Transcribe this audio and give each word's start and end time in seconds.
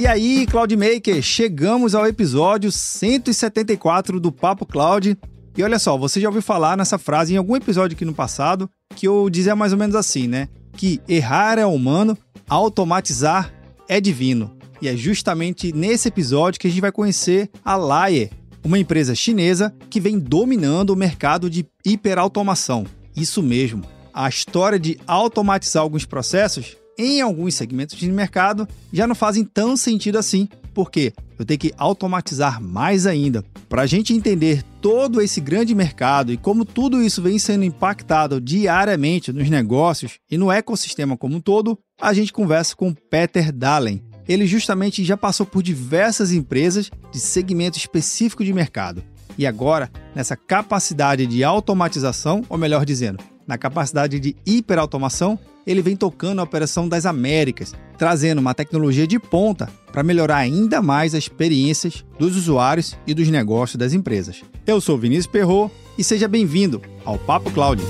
E 0.00 0.06
aí, 0.06 0.46
Cloudmaker, 0.46 1.20
chegamos 1.20 1.94
ao 1.94 2.06
episódio 2.06 2.72
174 2.72 4.18
do 4.18 4.32
Papo 4.32 4.64
Cloud. 4.64 5.14
E 5.54 5.62
olha 5.62 5.78
só, 5.78 5.94
você 5.98 6.18
já 6.18 6.26
ouviu 6.26 6.40
falar 6.40 6.74
nessa 6.74 6.96
frase 6.96 7.34
em 7.34 7.36
algum 7.36 7.54
episódio 7.54 7.94
aqui 7.94 8.06
no 8.06 8.14
passado, 8.14 8.66
que 8.96 9.06
eu 9.06 9.28
dizia 9.28 9.54
mais 9.54 9.74
ou 9.74 9.78
menos 9.78 9.94
assim, 9.94 10.26
né? 10.26 10.48
Que 10.72 11.02
errar 11.06 11.58
é 11.58 11.66
humano, 11.66 12.16
automatizar 12.48 13.52
é 13.86 14.00
divino. 14.00 14.56
E 14.80 14.88
é 14.88 14.96
justamente 14.96 15.70
nesse 15.70 16.08
episódio 16.08 16.58
que 16.58 16.66
a 16.66 16.70
gente 16.70 16.80
vai 16.80 16.90
conhecer 16.90 17.50
a 17.62 17.76
Laie, 17.76 18.30
uma 18.64 18.78
empresa 18.78 19.14
chinesa 19.14 19.70
que 19.90 20.00
vem 20.00 20.18
dominando 20.18 20.94
o 20.94 20.96
mercado 20.96 21.50
de 21.50 21.66
hiperautomação. 21.84 22.86
Isso 23.14 23.42
mesmo, 23.42 23.84
a 24.14 24.26
história 24.30 24.78
de 24.78 24.98
automatizar 25.06 25.82
alguns 25.82 26.06
processos 26.06 26.79
em 26.98 27.20
alguns 27.20 27.54
segmentos 27.54 27.96
de 27.96 28.10
mercado 28.10 28.68
já 28.92 29.06
não 29.06 29.14
fazem 29.14 29.44
tão 29.44 29.76
sentido 29.76 30.18
assim. 30.18 30.48
Por 30.74 30.90
quê? 30.90 31.12
Eu 31.38 31.44
tenho 31.44 31.58
que 31.58 31.72
automatizar 31.78 32.60
mais 32.62 33.06
ainda. 33.06 33.42
Para 33.68 33.82
a 33.82 33.86
gente 33.86 34.12
entender 34.12 34.62
todo 34.80 35.20
esse 35.20 35.40
grande 35.40 35.74
mercado 35.74 36.32
e 36.32 36.36
como 36.36 36.64
tudo 36.64 37.02
isso 37.02 37.22
vem 37.22 37.38
sendo 37.38 37.64
impactado 37.64 38.40
diariamente 38.40 39.32
nos 39.32 39.48
negócios 39.48 40.18
e 40.30 40.36
no 40.36 40.52
ecossistema 40.52 41.16
como 41.16 41.36
um 41.36 41.40
todo, 41.40 41.78
a 42.00 42.12
gente 42.12 42.32
conversa 42.32 42.76
com 42.76 42.92
Peter 42.92 43.52
Dahlen. 43.52 44.02
Ele 44.28 44.46
justamente 44.46 45.02
já 45.02 45.16
passou 45.16 45.46
por 45.46 45.62
diversas 45.62 46.30
empresas 46.30 46.90
de 47.10 47.18
segmento 47.18 47.78
específico 47.78 48.44
de 48.44 48.52
mercado. 48.52 49.02
E 49.38 49.46
agora, 49.46 49.90
nessa 50.14 50.36
capacidade 50.36 51.26
de 51.26 51.42
automatização, 51.42 52.44
ou 52.48 52.58
melhor 52.58 52.84
dizendo, 52.84 53.18
na 53.50 53.58
capacidade 53.58 54.20
de 54.20 54.36
hiperautomação, 54.46 55.36
ele 55.66 55.82
vem 55.82 55.96
tocando 55.96 56.38
a 56.38 56.44
Operação 56.44 56.88
das 56.88 57.04
Américas, 57.04 57.74
trazendo 57.98 58.38
uma 58.38 58.54
tecnologia 58.54 59.08
de 59.08 59.18
ponta 59.18 59.68
para 59.90 60.04
melhorar 60.04 60.36
ainda 60.36 60.80
mais 60.80 61.16
as 61.16 61.24
experiências 61.24 62.04
dos 62.16 62.36
usuários 62.36 62.96
e 63.08 63.12
dos 63.12 63.28
negócios 63.28 63.76
das 63.76 63.92
empresas. 63.92 64.42
Eu 64.64 64.80
sou 64.80 64.96
Vinícius 64.96 65.26
Perro 65.26 65.68
e 65.98 66.04
seja 66.04 66.28
bem-vindo 66.28 66.80
ao 67.04 67.18
Papo 67.18 67.50
Cloud. 67.50 67.82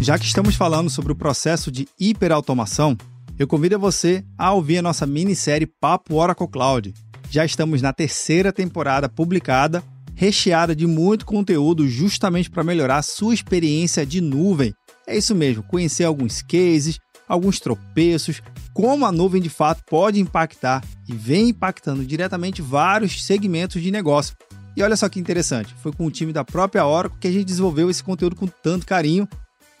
Já 0.00 0.16
que 0.18 0.24
estamos 0.24 0.54
falando 0.54 0.88
sobre 0.88 1.10
o 1.12 1.16
processo 1.16 1.70
de 1.70 1.88
hiperautomação, 1.98 2.96
eu 3.38 3.46
convido 3.46 3.78
você 3.78 4.24
a 4.36 4.52
ouvir 4.52 4.78
a 4.78 4.82
nossa 4.82 5.06
minissérie 5.06 5.66
Papo 5.66 6.16
Oracle 6.16 6.48
Cloud. 6.48 6.92
Já 7.30 7.44
estamos 7.44 7.80
na 7.80 7.92
terceira 7.92 8.52
temporada 8.52 9.08
publicada, 9.08 9.82
recheada 10.14 10.74
de 10.74 10.86
muito 10.86 11.24
conteúdo 11.24 11.86
justamente 11.86 12.50
para 12.50 12.64
melhorar 12.64 13.02
sua 13.02 13.32
experiência 13.32 14.04
de 14.04 14.20
nuvem. 14.20 14.74
É 15.06 15.16
isso 15.16 15.36
mesmo, 15.36 15.62
conhecer 15.62 16.02
alguns 16.02 16.42
cases, 16.42 16.98
alguns 17.28 17.60
tropeços, 17.60 18.42
como 18.74 19.06
a 19.06 19.12
nuvem 19.12 19.40
de 19.40 19.48
fato 19.48 19.84
pode 19.88 20.18
impactar 20.18 20.82
e 21.08 21.14
vem 21.14 21.50
impactando 21.50 22.04
diretamente 22.04 22.60
vários 22.60 23.24
segmentos 23.24 23.80
de 23.80 23.92
negócio. 23.92 24.36
E 24.76 24.82
olha 24.82 24.96
só 24.96 25.08
que 25.08 25.20
interessante, 25.20 25.74
foi 25.80 25.92
com 25.92 26.06
o 26.06 26.10
time 26.10 26.32
da 26.32 26.44
própria 26.44 26.86
Oracle 26.86 27.18
que 27.20 27.28
a 27.28 27.32
gente 27.32 27.44
desenvolveu 27.44 27.88
esse 27.88 28.02
conteúdo 28.02 28.34
com 28.34 28.48
tanto 28.48 28.84
carinho 28.84 29.28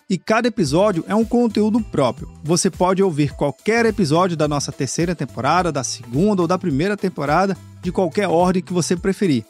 e 0.08 0.16
cada 0.16 0.48
episódio 0.48 1.04
é 1.06 1.14
um 1.14 1.24
conteúdo 1.24 1.80
próprio. 1.80 2.30
Você 2.42 2.70
pode 2.70 3.02
ouvir 3.02 3.34
qualquer 3.34 3.84
episódio 3.84 4.36
da 4.36 4.48
nossa 4.48 4.72
terceira 4.72 5.14
temporada, 5.14 5.70
da 5.70 5.84
segunda 5.84 6.40
ou 6.40 6.48
da 6.48 6.58
primeira 6.58 6.96
temporada, 6.96 7.56
de 7.82 7.92
qualquer 7.92 8.26
ordem 8.26 8.62
que 8.62 8.72
você 8.72 8.96
preferir. 8.96 9.44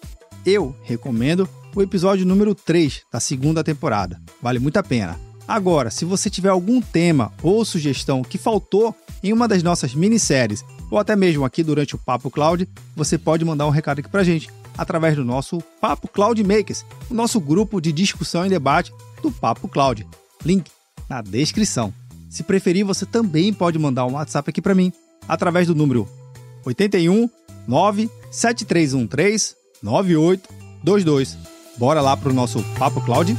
Eu 0.44 0.74
recomendo 0.82 1.48
o 1.76 1.82
episódio 1.82 2.26
número 2.26 2.54
3 2.54 3.02
da 3.12 3.20
segunda 3.20 3.62
temporada. 3.62 4.20
Vale 4.42 4.58
muito 4.58 4.78
a 4.78 4.82
pena. 4.82 5.18
Agora, 5.46 5.90
se 5.90 6.04
você 6.04 6.28
tiver 6.28 6.48
algum 6.48 6.80
tema 6.80 7.32
ou 7.42 7.64
sugestão 7.64 8.22
que 8.22 8.36
faltou 8.36 8.94
em 9.22 9.32
uma 9.32 9.46
das 9.46 9.62
nossas 9.62 9.94
minisséries, 9.94 10.64
ou 10.90 10.98
até 10.98 11.14
mesmo 11.14 11.44
aqui 11.44 11.62
durante 11.62 11.94
o 11.94 11.98
Papo 11.98 12.30
Cloud, 12.30 12.68
você 12.96 13.16
pode 13.16 13.44
mandar 13.44 13.66
um 13.66 13.70
recado 13.70 14.00
aqui 14.00 14.08
pra 14.08 14.24
gente 14.24 14.50
através 14.76 15.16
do 15.16 15.24
nosso 15.24 15.62
Papo 15.80 16.08
Cloud 16.08 16.42
Makers, 16.42 16.84
o 17.10 17.14
nosso 17.14 17.40
grupo 17.40 17.80
de 17.80 17.92
discussão 17.92 18.44
e 18.44 18.50
debate 18.50 18.92
do 19.22 19.30
Papo 19.30 19.68
Cloud. 19.68 20.06
Link 20.44 20.70
na 21.08 21.22
descrição. 21.22 21.92
Se 22.28 22.42
preferir, 22.42 22.84
você 22.84 23.06
também 23.06 23.52
pode 23.52 23.78
mandar 23.78 24.06
um 24.06 24.12
WhatsApp 24.12 24.50
aqui 24.50 24.60
para 24.60 24.74
mim 24.74 24.92
através 25.26 25.66
do 25.66 25.74
número 25.74 26.08
81 26.64 27.28
97313 27.66 29.54
9822. 29.82 31.36
Bora 31.76 32.00
lá 32.00 32.16
pro 32.16 32.32
nosso 32.32 32.62
Papo 32.78 33.00
Cloud? 33.00 33.36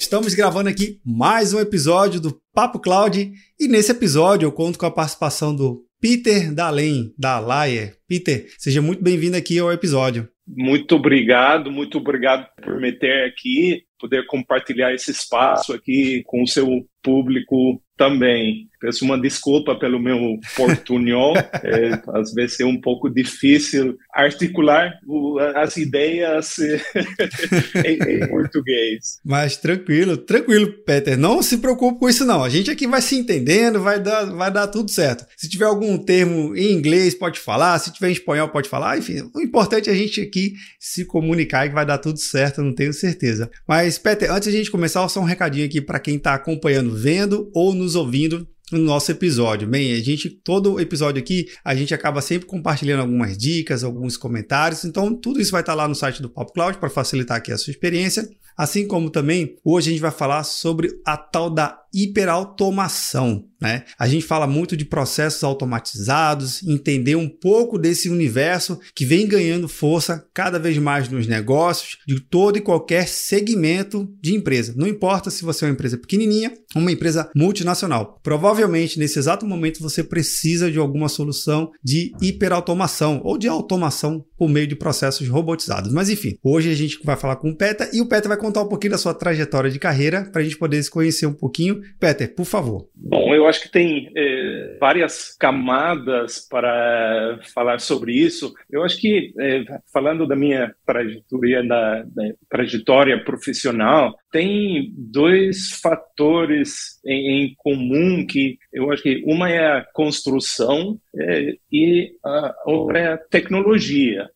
Estamos 0.00 0.34
gravando 0.34 0.68
aqui 0.68 1.00
mais 1.04 1.52
um 1.52 1.58
episódio 1.58 2.20
do 2.20 2.40
Papo 2.52 2.78
Cloud 2.78 3.32
e 3.58 3.68
nesse 3.68 3.90
episódio 3.90 4.46
eu 4.46 4.52
conto 4.52 4.78
com 4.78 4.86
a 4.86 4.90
participação 4.90 5.54
do 5.54 5.84
Peter 6.00 6.54
Dalen, 6.54 7.12
da 7.18 7.40
Laie. 7.40 7.94
Peter, 8.06 8.46
seja 8.58 8.80
muito 8.80 9.02
bem-vindo 9.02 9.36
aqui 9.36 9.58
ao 9.58 9.72
episódio. 9.72 10.28
Muito 10.46 10.96
obrigado, 10.96 11.70
muito 11.70 11.98
obrigado 11.98 12.46
por 12.62 12.78
me 12.78 12.92
ter 12.92 13.26
aqui, 13.26 13.84
poder 13.98 14.26
compartilhar 14.26 14.92
esse 14.92 15.10
espaço 15.10 15.72
aqui 15.72 16.22
com 16.26 16.42
o 16.42 16.46
seu 16.46 16.86
público 17.02 17.82
também. 17.96 18.68
Peço 18.84 19.02
uma 19.02 19.18
desculpa 19.18 19.74
pelo 19.74 19.98
meu 19.98 20.38
portunhol, 20.54 21.34
é, 21.64 22.02
às 22.12 22.34
vezes 22.34 22.60
é 22.60 22.66
um 22.66 22.78
pouco 22.78 23.08
difícil 23.08 23.96
articular 24.12 24.92
o, 25.06 25.38
as 25.38 25.78
ideias 25.78 26.58
em, 27.82 27.94
em, 27.94 28.28
português. 28.28 29.20
Mas 29.24 29.56
tranquilo, 29.56 30.18
tranquilo, 30.18 30.70
Peter, 30.84 31.16
não 31.16 31.42
se 31.42 31.56
preocupe 31.56 31.98
com 31.98 32.10
isso 32.10 32.26
não. 32.26 32.44
A 32.44 32.50
gente 32.50 32.70
aqui 32.70 32.86
vai 32.86 33.00
se 33.00 33.16
entendendo, 33.16 33.80
vai 33.80 33.98
dar, 33.98 34.26
vai 34.26 34.52
dar 34.52 34.66
tudo 34.66 34.90
certo. 34.90 35.24
Se 35.34 35.48
tiver 35.48 35.64
algum 35.64 35.96
termo 35.96 36.54
em 36.54 36.70
inglês, 36.70 37.14
pode 37.14 37.40
falar, 37.40 37.78
se 37.78 37.90
tiver 37.90 38.10
em 38.10 38.12
espanhol, 38.12 38.50
pode 38.50 38.68
falar, 38.68 38.98
enfim, 38.98 39.30
o 39.34 39.40
importante 39.40 39.88
é 39.88 39.94
a 39.94 39.96
gente 39.96 40.20
aqui 40.20 40.52
se 40.78 41.06
comunicar 41.06 41.64
e 41.64 41.70
que 41.70 41.74
vai 41.74 41.86
dar 41.86 41.96
tudo 41.96 42.18
certo, 42.18 42.60
não 42.60 42.74
tenho 42.74 42.92
certeza. 42.92 43.50
Mas, 43.66 43.96
Peter, 43.96 44.30
antes 44.30 44.50
de 44.50 44.54
a 44.54 44.58
gente 44.58 44.70
começar, 44.70 45.08
só 45.08 45.20
um 45.20 45.24
recadinho 45.24 45.64
aqui 45.64 45.80
para 45.80 45.98
quem 45.98 46.16
está 46.16 46.34
acompanhando, 46.34 46.94
vendo 46.94 47.50
ou 47.54 47.72
nos 47.72 47.94
ouvindo 47.94 48.46
no 48.74 48.84
nosso 48.84 49.10
episódio. 49.10 49.66
Bem, 49.66 49.92
a 49.92 50.00
gente, 50.00 50.28
todo 50.28 50.80
episódio 50.80 51.22
aqui, 51.22 51.46
a 51.64 51.74
gente 51.74 51.94
acaba 51.94 52.20
sempre 52.20 52.46
compartilhando 52.46 53.00
algumas 53.00 53.36
dicas, 53.38 53.84
alguns 53.84 54.16
comentários. 54.16 54.84
Então, 54.84 55.14
tudo 55.14 55.40
isso 55.40 55.52
vai 55.52 55.62
estar 55.62 55.74
lá 55.74 55.88
no 55.88 55.94
site 55.94 56.20
do 56.20 56.28
Pop 56.28 56.52
Cloud 56.52 56.78
para 56.78 56.90
facilitar 56.90 57.38
aqui 57.38 57.52
a 57.52 57.58
sua 57.58 57.70
experiência. 57.70 58.28
Assim 58.56 58.86
como 58.86 59.10
também, 59.10 59.56
hoje 59.64 59.88
a 59.88 59.92
gente 59.92 60.00
vai 60.00 60.12
falar 60.12 60.44
sobre 60.44 60.90
a 61.04 61.16
tal 61.16 61.50
da 61.50 61.83
hiperautomação. 61.94 63.44
Né? 63.64 63.84
A 63.98 64.06
gente 64.06 64.26
fala 64.26 64.46
muito 64.46 64.76
de 64.76 64.84
processos 64.84 65.42
automatizados, 65.42 66.62
entender 66.62 67.16
um 67.16 67.28
pouco 67.28 67.78
desse 67.78 68.10
universo 68.10 68.78
que 68.94 69.06
vem 69.06 69.26
ganhando 69.26 69.68
força 69.68 70.26
cada 70.34 70.58
vez 70.58 70.76
mais 70.76 71.08
nos 71.08 71.26
negócios 71.26 71.96
de 72.06 72.20
todo 72.20 72.58
e 72.58 72.60
qualquer 72.60 73.08
segmento 73.08 74.06
de 74.20 74.34
empresa. 74.34 74.74
Não 74.76 74.86
importa 74.86 75.30
se 75.30 75.44
você 75.44 75.64
é 75.64 75.68
uma 75.68 75.72
empresa 75.72 75.96
pequenininha 75.96 76.52
ou 76.74 76.82
uma 76.82 76.92
empresa 76.92 77.30
multinacional. 77.34 78.20
Provavelmente 78.22 78.98
nesse 78.98 79.18
exato 79.18 79.46
momento 79.46 79.80
você 79.80 80.04
precisa 80.04 80.70
de 80.70 80.78
alguma 80.78 81.08
solução 81.08 81.70
de 81.82 82.12
hiperautomação 82.20 83.22
ou 83.24 83.38
de 83.38 83.48
automação 83.48 84.26
por 84.36 84.48
meio 84.48 84.66
de 84.66 84.76
processos 84.76 85.26
robotizados. 85.26 85.92
Mas 85.92 86.10
enfim, 86.10 86.36
hoje 86.42 86.70
a 86.70 86.74
gente 86.74 86.98
vai 87.02 87.16
falar 87.16 87.36
com 87.36 87.48
o 87.50 87.56
Peta 87.56 87.88
e 87.94 88.00
o 88.02 88.06
Peta 88.06 88.28
vai 88.28 88.36
contar 88.36 88.62
um 88.62 88.68
pouquinho 88.68 88.92
da 88.92 88.98
sua 88.98 89.14
trajetória 89.14 89.70
de 89.70 89.78
carreira 89.78 90.28
para 90.30 90.42
a 90.42 90.44
gente 90.44 90.58
poder 90.58 90.82
se 90.82 90.90
conhecer 90.90 91.26
um 91.26 91.32
pouquinho. 91.32 91.80
Peter, 91.98 92.34
por 92.34 92.44
favor. 92.44 92.88
Bom, 92.94 93.34
eu 93.34 93.46
acho 93.46 93.62
que 93.62 93.70
tem 93.70 94.10
é, 94.16 94.76
várias 94.80 95.36
camadas 95.36 96.46
para 96.48 97.40
falar 97.54 97.80
sobre 97.80 98.12
isso. 98.12 98.52
Eu 98.70 98.82
acho 98.82 99.00
que, 99.00 99.32
é, 99.38 99.64
falando 99.92 100.26
da 100.26 100.36
minha 100.36 100.74
trajetória, 100.86 101.66
da, 101.66 102.02
da, 102.02 102.22
trajetória 102.48 103.24
profissional, 103.24 104.14
tem 104.30 104.92
dois 104.96 105.78
fatores 105.80 107.00
em, 107.04 107.44
em, 107.44 107.54
comum 107.56 108.26
que 108.26 108.58
eu 108.72 108.90
acho 108.90 109.02
que 109.02 109.22
uma 109.26 109.50
é 109.50 109.78
a 109.78 109.86
construção 109.92 110.98
é, 111.16 111.54
e 111.70 112.12
a 112.24 112.54
outra 112.66 112.98
é 112.98 113.12
a 113.12 113.18
tecnologia. 113.18 114.28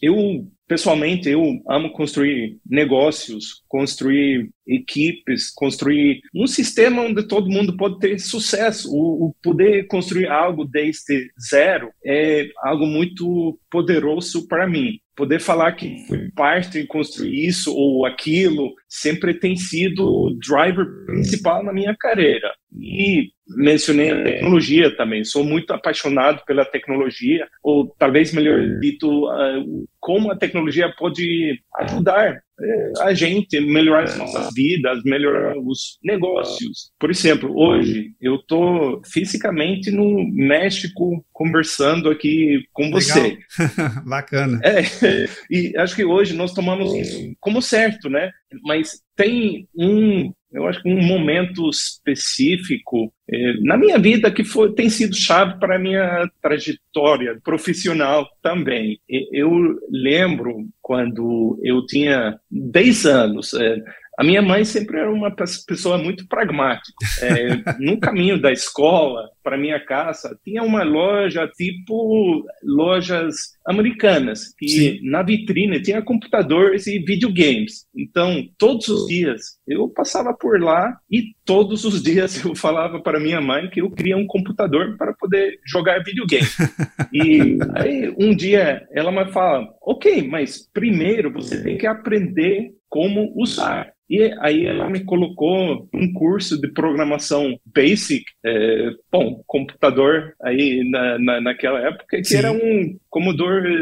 Eu 0.00 0.46
pessoalmente 0.70 1.28
eu 1.28 1.60
amo 1.68 1.90
construir 1.90 2.56
negócios, 2.64 3.64
construir 3.66 4.50
equipes, 4.64 5.52
construir 5.52 6.20
um 6.32 6.46
sistema 6.46 7.02
onde 7.02 7.26
todo 7.26 7.50
mundo 7.50 7.76
pode 7.76 7.98
ter 7.98 8.20
sucesso. 8.20 8.88
O, 8.94 9.26
o, 9.26 9.34
poder 9.42 9.88
construir 9.88 10.28
algo 10.28 10.64
desde 10.64 11.28
zero 11.44 11.90
é 12.06 12.48
algo 12.62 12.86
muito 12.86 13.58
poderoso 13.68 14.46
para 14.46 14.68
mim. 14.68 15.00
Poder 15.16 15.40
falar 15.40 15.72
que 15.72 16.06
fui 16.06 16.30
parte 16.36 16.78
em 16.78 16.86
construir 16.86 17.48
isso 17.48 17.74
ou 17.74 18.06
aquilo 18.06 18.72
sempre 18.90 19.32
tem 19.32 19.54
sido 19.54 20.04
o 20.04 20.36
driver 20.36 20.84
principal 21.06 21.62
na 21.62 21.72
minha 21.72 21.94
carreira. 21.96 22.52
E 22.76 23.30
mencionei 23.46 24.10
a 24.10 24.22
tecnologia 24.22 24.96
também. 24.96 25.24
Sou 25.24 25.44
muito 25.44 25.72
apaixonado 25.72 26.42
pela 26.44 26.64
tecnologia, 26.64 27.48
ou 27.62 27.94
talvez 27.98 28.32
melhor 28.32 28.80
dito, 28.80 29.08
uh, 29.28 29.88
como 30.00 30.30
a 30.30 30.36
tecnologia 30.36 30.92
pode 30.98 31.60
ajudar 31.78 32.42
eh, 32.62 32.92
a 33.00 33.14
gente 33.14 33.58
melhorar 33.60 34.04
as 34.04 34.16
nossas 34.16 34.52
vidas, 34.54 35.02
melhorar 35.04 35.56
os 35.58 35.98
negócios. 36.02 36.90
Por 36.98 37.10
exemplo, 37.10 37.52
hoje 37.56 38.12
eu 38.20 38.36
estou 38.36 39.00
fisicamente 39.04 39.90
no 39.90 40.28
México 40.32 41.24
conversando 41.32 42.10
aqui 42.10 42.62
com 42.72 42.90
você. 42.90 43.38
Bacana. 44.06 44.60
É, 44.62 44.82
e 45.50 45.76
acho 45.76 45.96
que 45.96 46.04
hoje 46.04 46.34
nós 46.34 46.52
tomamos 46.52 46.92
como 47.40 47.62
certo, 47.62 48.08
né? 48.08 48.30
Mas 48.62 49.02
tem 49.16 49.68
um 49.74 50.32
eu 50.52 50.66
acho 50.66 50.82
que 50.82 50.88
um 50.88 51.00
momento 51.00 51.68
específico 51.70 53.12
eh, 53.30 53.54
na 53.60 53.76
minha 53.76 53.98
vida 53.98 54.32
que 54.32 54.42
foi, 54.42 54.74
tem 54.74 54.88
sido 54.88 55.14
chave 55.14 55.58
para 55.60 55.76
a 55.76 55.78
minha 55.78 56.28
trajetória 56.42 57.38
profissional 57.44 58.28
também. 58.42 58.98
Eu 59.08 59.78
lembro 59.88 60.66
quando 60.82 61.58
eu 61.62 61.86
tinha 61.86 62.36
10 62.50 63.06
anos, 63.06 63.54
eh, 63.54 63.76
a 64.18 64.24
minha 64.24 64.42
mãe 64.42 64.64
sempre 64.64 64.98
era 64.98 65.10
uma 65.10 65.34
pessoa 65.34 65.96
muito 65.96 66.26
pragmática. 66.26 66.92
É, 67.22 67.56
no 67.80 67.98
caminho 67.98 68.40
da 68.40 68.52
escola 68.52 69.30
para 69.42 69.56
minha 69.56 69.80
casa 69.80 70.38
tinha 70.44 70.62
uma 70.62 70.82
loja 70.82 71.48
tipo 71.48 72.44
lojas 72.62 73.34
americanas 73.66 74.54
que 74.58 74.68
Sim. 74.68 75.00
na 75.04 75.22
vitrine 75.22 75.80
tinha 75.80 76.02
computadores 76.02 76.86
e 76.86 76.98
videogames. 76.98 77.86
Então 77.96 78.46
todos 78.58 78.88
os 78.88 79.06
dias 79.06 79.58
eu 79.66 79.88
passava 79.88 80.34
por 80.34 80.60
lá 80.60 80.98
e 81.10 81.34
todos 81.44 81.84
os 81.84 82.02
dias 82.02 82.44
eu 82.44 82.54
falava 82.54 83.00
para 83.00 83.20
minha 83.20 83.40
mãe 83.40 83.70
que 83.70 83.80
eu 83.80 83.90
queria 83.90 84.16
um 84.16 84.26
computador 84.26 84.96
para 84.98 85.14
poder 85.14 85.58
jogar 85.66 86.02
videogame. 86.04 86.46
e 87.12 87.58
aí 87.74 88.14
um 88.18 88.34
dia 88.34 88.86
ela 88.92 89.10
me 89.10 89.32
fala: 89.32 89.66
"Ok, 89.80 90.28
mas 90.28 90.68
primeiro 90.72 91.32
você 91.32 91.62
tem 91.62 91.78
que 91.78 91.86
aprender 91.86 92.78
como 92.90 93.32
usar. 93.36 93.92
E 94.10 94.34
aí 94.40 94.66
ela 94.66 94.90
me 94.90 95.04
colocou 95.04 95.88
um 95.94 96.12
curso 96.12 96.60
de 96.60 96.66
programação 96.66 97.56
basic, 97.64 98.24
é, 98.44 98.90
bom, 99.10 99.40
computador 99.46 100.34
aí 100.42 100.82
na, 100.90 101.16
na, 101.20 101.40
naquela 101.40 101.78
época, 101.78 102.16
que 102.16 102.24
Sim. 102.24 102.38
era 102.38 102.50
um 102.50 102.98
Commodore 103.08 103.72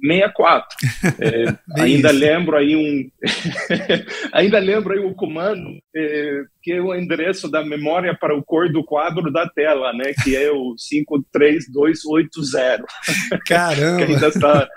64. 0.00 0.76
É, 1.18 1.56
ainda 1.82 2.10
isso. 2.10 2.20
lembro 2.20 2.56
aí 2.56 2.76
um, 2.76 3.10
ainda 4.32 4.60
lembro 4.60 4.92
aí 4.92 5.00
o 5.00 5.12
comando 5.12 5.68
é, 5.96 6.42
que 6.62 6.74
é 6.74 6.80
o 6.80 6.94
endereço 6.94 7.50
da 7.50 7.64
memória 7.64 8.16
para 8.16 8.36
o 8.36 8.44
cor 8.44 8.70
do 8.70 8.84
quadro 8.84 9.32
da 9.32 9.48
tela, 9.48 9.92
né? 9.92 10.12
Que 10.22 10.36
é 10.36 10.52
o 10.52 10.76
53280. 10.76 12.84
Caramba! 13.44 14.06
que 14.06 14.12
ainda 14.12 14.28
está 14.28 14.68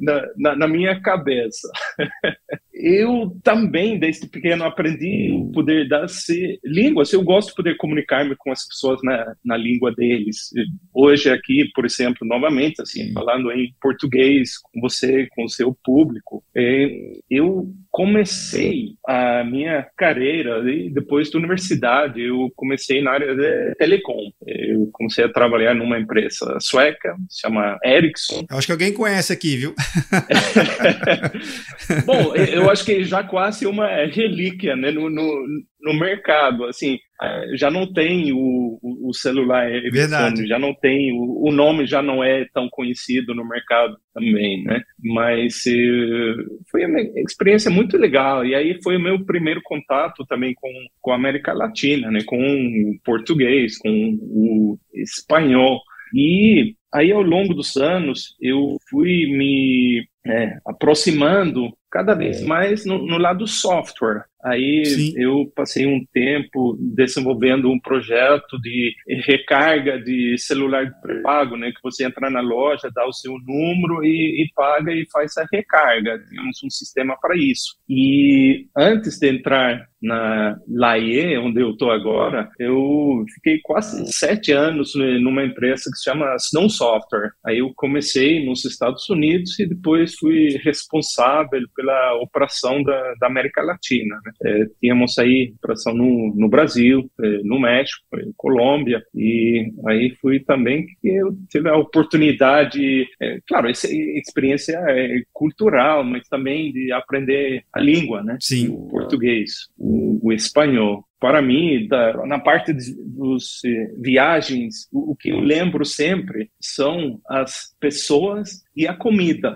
na, 0.00 0.28
na, 0.36 0.56
na 0.56 0.68
minha 0.68 1.00
cabeça. 1.00 1.68
eu 2.74 3.36
também, 3.42 3.98
desde 3.98 4.26
pequeno, 4.26 4.64
aprendi 4.64 5.30
o 5.32 5.50
poder 5.52 5.88
das 5.88 6.26
línguas. 6.64 7.12
Eu 7.12 7.22
gosto 7.22 7.50
de 7.50 7.56
poder 7.56 7.76
comunicar-me 7.76 8.34
com 8.36 8.50
as 8.50 8.66
pessoas 8.66 9.00
na, 9.02 9.34
na 9.44 9.56
língua 9.56 9.92
deles. 9.94 10.50
Hoje 10.92 11.30
aqui, 11.30 11.70
por 11.74 11.84
exemplo, 11.84 12.26
novamente, 12.26 12.80
assim, 12.80 13.12
falando 13.12 13.52
em 13.52 13.72
português 13.80 14.58
com 14.58 14.80
você, 14.80 15.28
com 15.30 15.44
o 15.44 15.48
seu 15.48 15.76
público, 15.84 16.42
é, 16.56 16.88
eu 17.30 17.70
comecei 17.90 18.94
a 19.06 19.44
minha 19.44 19.86
carreira 19.96 20.62
depois 20.92 21.30
da 21.30 21.38
universidade. 21.38 22.20
Eu 22.22 22.50
comecei 22.56 23.02
na 23.02 23.12
área 23.12 23.34
de 23.34 23.74
telecom. 23.76 24.30
Eu 24.46 24.88
comecei 24.92 25.24
a 25.24 25.32
trabalhar 25.32 25.74
numa 25.74 25.98
empresa 25.98 26.56
sueca, 26.60 27.16
se 27.28 27.40
chama 27.40 27.78
Ericsson. 27.84 28.46
Acho 28.48 28.66
que 28.66 28.72
alguém 28.72 28.92
conhece 28.92 29.32
aqui, 29.32 29.56
viu? 29.60 29.74
Bom, 32.06 32.34
eu 32.34 32.70
acho 32.70 32.84
que 32.84 33.04
já 33.04 33.22
quase 33.22 33.66
uma 33.66 33.86
relíquia 34.06 34.74
né, 34.74 34.90
no, 34.90 35.10
no, 35.10 35.46
no 35.80 35.94
mercado. 35.94 36.64
Assim, 36.64 36.98
é, 37.22 37.56
já 37.56 37.70
não 37.70 37.92
tem 37.92 38.32
o, 38.32 38.78
o, 38.82 39.12
celular 39.12 39.70
Ericsson, 39.70 40.46
já 40.46 40.58
não 40.58 40.74
tem, 40.74 41.12
o, 41.12 41.48
o, 41.48 41.52
nome 41.52 41.86
já 41.86 42.00
não 42.00 42.24
é 42.24 42.46
tão 42.52 42.68
conhecido 42.70 43.34
no 43.34 43.46
mercado 43.46 43.96
também, 44.14 44.64
né? 44.64 44.80
Mas 44.98 45.66
eh, 45.66 46.34
foi 46.70 46.86
uma 46.86 47.00
experiência 47.16 47.70
muito 47.70 47.98
legal. 47.98 48.44
E 48.44 48.54
aí 48.54 48.80
foi 48.82 48.96
o 48.96 49.00
meu 49.00 49.22
primeiro 49.24 49.60
contato 49.62 50.24
também 50.26 50.54
com, 50.54 50.70
com 51.00 51.12
a 51.12 51.16
América 51.16 51.52
Latina, 51.52 52.10
né? 52.10 52.20
Com 52.24 52.38
o 52.38 52.98
português, 53.04 53.76
com 53.78 54.18
o 54.22 54.78
espanhol. 54.94 55.80
E 56.14 56.74
aí, 56.92 57.12
ao 57.12 57.22
longo 57.22 57.54
dos 57.54 57.76
anos, 57.76 58.36
eu 58.40 58.76
fui 58.88 59.26
me 59.26 60.08
é, 60.26 60.58
aproximando 60.66 61.72
cada 61.90 62.14
vez 62.14 62.42
é. 62.42 62.46
mais 62.46 62.84
no, 62.84 63.04
no 63.04 63.18
lado 63.18 63.46
software. 63.46 64.24
Aí 64.44 64.84
Sim. 64.86 65.12
eu 65.16 65.50
passei 65.54 65.86
um 65.86 66.04
tempo 66.12 66.76
desenvolvendo 66.80 67.70
um 67.70 67.78
projeto 67.78 68.58
de 68.60 68.94
recarga 69.26 69.98
de 69.98 70.36
celular 70.38 70.90
pré-pago, 71.02 71.56
né? 71.56 71.70
Que 71.70 71.82
você 71.82 72.04
entra 72.04 72.30
na 72.30 72.40
loja, 72.40 72.90
dá 72.94 73.06
o 73.06 73.12
seu 73.12 73.32
número 73.46 74.04
e, 74.04 74.42
e 74.42 74.50
paga 74.54 74.92
e 74.92 75.06
faz 75.10 75.36
a 75.36 75.46
recarga. 75.52 76.18
Temos 76.30 76.62
um 76.64 76.70
sistema 76.70 77.16
para 77.20 77.36
isso. 77.36 77.76
E 77.88 78.66
antes 78.76 79.18
de 79.18 79.28
entrar 79.28 79.88
na 80.02 80.58
Laie, 80.66 81.36
onde 81.38 81.60
eu 81.60 81.72
estou 81.72 81.90
agora, 81.90 82.50
eu 82.58 83.24
fiquei 83.34 83.60
quase 83.62 84.10
sete 84.10 84.50
anos 84.52 84.94
numa 84.94 85.44
empresa 85.44 85.90
que 85.90 85.98
se 85.98 86.04
chama 86.04 86.36
Snow 86.36 86.70
Software. 86.70 87.32
Aí 87.44 87.58
eu 87.58 87.72
comecei 87.74 88.44
nos 88.44 88.64
Estados 88.64 89.08
Unidos 89.10 89.58
e 89.58 89.66
depois 89.66 90.14
fui 90.14 90.58
responsável 90.62 91.60
pela 91.76 92.14
operação 92.14 92.82
da, 92.82 93.14
da 93.20 93.26
América 93.26 93.62
Latina. 93.62 94.18
Né? 94.24 94.29
É, 94.42 94.66
tínhamos 94.80 95.18
aí 95.18 95.52
operação 95.56 95.94
no, 95.94 96.34
no 96.34 96.48
Brasil, 96.48 97.10
é, 97.20 97.40
no 97.42 97.60
México, 97.60 98.04
em 98.14 98.32
Colômbia, 98.36 99.02
e 99.14 99.72
aí 99.86 100.14
fui 100.20 100.40
também 100.40 100.86
que 100.86 101.08
eu 101.08 101.36
tive 101.48 101.68
a 101.68 101.76
oportunidade, 101.76 103.06
é, 103.20 103.38
claro, 103.46 103.68
essa 103.68 103.88
experiência 103.90 104.78
é 104.88 105.22
cultural, 105.32 106.04
mas 106.04 106.28
também 106.28 106.72
de 106.72 106.92
aprender 106.92 107.64
a 107.72 107.80
língua, 107.80 108.22
né? 108.22 108.36
Sim. 108.40 108.68
O 108.68 108.88
português, 108.88 109.68
o, 109.78 110.18
o 110.22 110.32
espanhol 110.32 111.04
para 111.20 111.42
mim, 111.42 111.86
da, 111.86 112.26
na 112.26 112.38
parte 112.38 112.72
dos 112.72 113.62
eh, 113.64 113.92
viagens, 114.00 114.88
o, 114.90 115.12
o, 115.12 115.16
que 115.16 115.28
eu 115.28 115.38
lembro 115.38 115.84
sempre 115.84 116.50
são 116.58 117.20
as 117.28 117.74
pessoas 117.78 118.62
e 118.74 118.88
a 118.88 118.94
comida. 118.94 119.54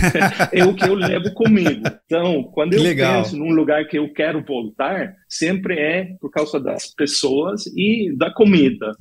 é 0.52 0.62
o 0.62 0.74
que 0.74 0.84
eu 0.84 0.94
levo 0.94 1.32
comigo. 1.32 1.82
Então, 2.04 2.44
quando 2.52 2.74
eu 2.74 2.82
Legal. 2.82 3.22
penso 3.22 3.36
num 3.36 3.50
lugar 3.50 3.86
que 3.86 3.98
eu 3.98 4.12
quero 4.12 4.44
voltar, 4.44 5.14
sempre 5.26 5.78
é 5.78 6.08
por 6.20 6.30
causa 6.30 6.60
das 6.60 6.94
pessoas 6.94 7.66
e 7.74 8.14
da 8.14 8.30
comida. 8.30 8.92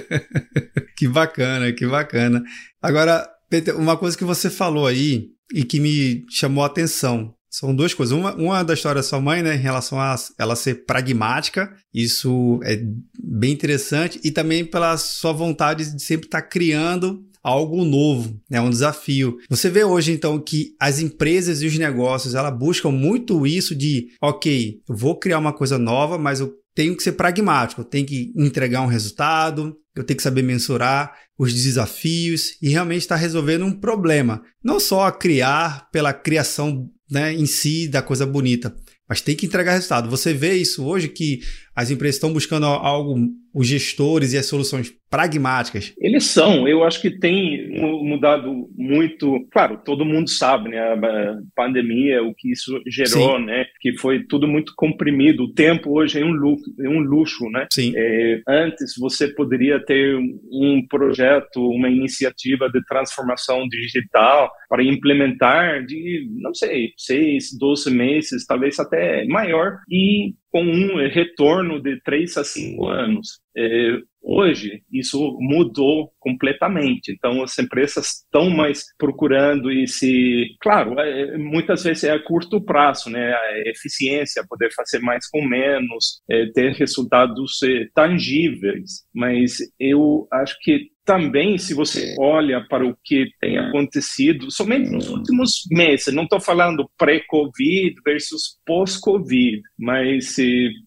que 0.94 1.08
bacana, 1.08 1.72
que 1.72 1.86
bacana. 1.86 2.42
Agora, 2.82 3.26
Peter, 3.48 3.74
uma 3.74 3.96
coisa 3.96 4.16
que 4.16 4.24
você 4.24 4.50
falou 4.50 4.86
aí 4.86 5.28
e 5.54 5.64
que 5.64 5.80
me 5.80 6.22
chamou 6.30 6.62
a 6.62 6.66
atenção 6.66 7.34
são 7.50 7.74
duas 7.74 7.92
coisas. 7.92 8.16
Uma, 8.16 8.34
uma 8.36 8.62
da 8.62 8.74
história 8.74 9.00
da 9.00 9.06
sua 9.06 9.20
mãe, 9.20 9.42
né, 9.42 9.56
em 9.56 9.60
relação 9.60 10.00
a 10.00 10.14
ela 10.38 10.54
ser 10.54 10.86
pragmática, 10.86 11.74
isso 11.92 12.60
é 12.62 12.80
bem 13.20 13.52
interessante, 13.52 14.20
e 14.22 14.30
também 14.30 14.64
pela 14.64 14.96
sua 14.96 15.32
vontade 15.32 15.92
de 15.92 16.02
sempre 16.02 16.26
estar 16.26 16.42
criando 16.42 17.24
algo 17.42 17.84
novo, 17.84 18.38
né, 18.48 18.60
um 18.60 18.70
desafio. 18.70 19.38
Você 19.48 19.68
vê 19.68 19.82
hoje 19.82 20.12
então 20.12 20.38
que 20.38 20.74
as 20.78 21.00
empresas 21.00 21.62
e 21.62 21.66
os 21.66 21.76
negócios, 21.76 22.34
ela 22.34 22.50
buscam 22.50 22.90
muito 22.90 23.46
isso 23.46 23.74
de, 23.74 24.08
OK, 24.20 24.80
eu 24.88 24.96
vou 24.96 25.18
criar 25.18 25.38
uma 25.38 25.52
coisa 25.52 25.78
nova, 25.78 26.18
mas 26.18 26.38
eu 26.38 26.54
tenho 26.74 26.96
que 26.96 27.02
ser 27.02 27.12
pragmático, 27.12 27.80
eu 27.80 27.84
tenho 27.84 28.06
que 28.06 28.32
entregar 28.36 28.82
um 28.82 28.86
resultado, 28.86 29.76
eu 29.96 30.04
tenho 30.04 30.16
que 30.16 30.22
saber 30.22 30.42
mensurar 30.42 31.14
os 31.36 31.52
desafios 31.52 32.56
e 32.62 32.68
realmente 32.68 33.00
estar 33.00 33.16
resolvendo 33.16 33.64
um 33.64 33.72
problema. 33.72 34.42
Não 34.62 34.78
só 34.78 35.10
criar 35.10 35.88
pela 35.90 36.12
criação 36.12 36.88
né, 37.10 37.32
em 37.34 37.46
si 37.46 37.88
da 37.88 38.00
coisa 38.00 38.24
bonita, 38.24 38.74
mas 39.08 39.20
tem 39.20 39.34
que 39.34 39.44
entregar 39.44 39.72
resultado. 39.72 40.08
Você 40.08 40.32
vê 40.32 40.54
isso 40.54 40.84
hoje 40.84 41.08
que 41.08 41.40
as 41.74 41.90
empresas 41.90 42.16
estão 42.16 42.32
buscando 42.32 42.66
algo, 42.66 43.18
os 43.54 43.66
gestores 43.66 44.32
e 44.32 44.38
as 44.38 44.46
soluções 44.46 44.92
pragmáticas? 45.10 45.92
Eles 45.98 46.24
são. 46.26 46.68
Eu 46.68 46.84
acho 46.84 47.00
que 47.00 47.10
tem 47.10 47.68
mudado 47.80 48.68
muito. 48.76 49.46
Claro, 49.50 49.80
todo 49.84 50.04
mundo 50.04 50.30
sabe, 50.30 50.70
né? 50.70 50.78
A 50.78 51.36
pandemia, 51.54 52.22
o 52.22 52.32
que 52.34 52.52
isso 52.52 52.80
gerou, 52.86 53.38
Sim. 53.38 53.46
né? 53.46 53.66
Que 53.80 53.96
foi 53.98 54.24
tudo 54.24 54.46
muito 54.46 54.72
comprimido. 54.76 55.44
O 55.44 55.52
tempo 55.52 55.98
hoje 55.98 56.20
é 56.20 56.24
um 56.24 56.32
luxo, 56.32 56.64
é 56.80 56.88
um 56.88 57.00
luxo 57.00 57.50
né? 57.50 57.66
Sim. 57.72 57.92
É, 57.96 58.40
antes 58.48 58.94
você 58.98 59.28
poderia 59.28 59.84
ter 59.84 60.16
um 60.16 60.86
projeto, 60.88 61.60
uma 61.70 61.88
iniciativa 61.88 62.68
de 62.68 62.84
transformação 62.84 63.66
digital 63.68 64.50
para 64.68 64.84
implementar 64.84 65.84
de, 65.84 66.28
não 66.40 66.54
sei, 66.54 66.90
seis, 66.96 67.56
doze 67.58 67.90
meses, 67.90 68.46
talvez 68.46 68.78
até 68.78 69.24
maior. 69.26 69.78
E 69.90 70.34
com 70.50 70.62
um 70.62 70.96
retorno 71.08 71.80
de 71.80 72.00
3 72.02 72.36
a 72.36 72.44
5 72.44 72.86
anos. 72.86 73.40
É, 73.56 73.98
hoje, 74.22 74.82
isso 74.92 75.36
mudou 75.40 76.12
completamente. 76.18 77.12
Então, 77.12 77.42
as 77.42 77.58
empresas 77.58 78.22
estão 78.24 78.50
mais 78.50 78.84
procurando 78.98 79.70
e 79.70 79.86
se. 79.86 80.56
Claro, 80.60 80.98
é, 80.98 81.38
muitas 81.38 81.84
vezes 81.84 82.04
é 82.04 82.10
a 82.10 82.22
curto 82.22 82.60
prazo, 82.60 83.10
né? 83.10 83.32
A 83.32 83.68
eficiência, 83.68 84.44
poder 84.48 84.70
fazer 84.74 84.98
mais 85.00 85.28
com 85.28 85.46
menos, 85.46 86.20
é, 86.28 86.46
ter 86.52 86.72
resultados 86.72 87.62
é, 87.62 87.86
tangíveis. 87.94 89.04
Mas 89.14 89.58
eu 89.78 90.26
acho 90.32 90.56
que 90.60 90.90
também, 91.10 91.58
se 91.58 91.74
você 91.74 92.14
olha 92.20 92.64
para 92.68 92.86
o 92.86 92.96
que 93.02 93.26
tem 93.40 93.58
acontecido 93.58 94.48
somente 94.48 94.88
nos 94.88 95.08
últimos 95.08 95.62
meses, 95.68 96.14
não 96.14 96.22
estou 96.22 96.38
falando 96.38 96.88
pré-Covid 96.96 97.96
versus 98.04 98.60
pós-Covid, 98.64 99.60
mas, 99.76 100.36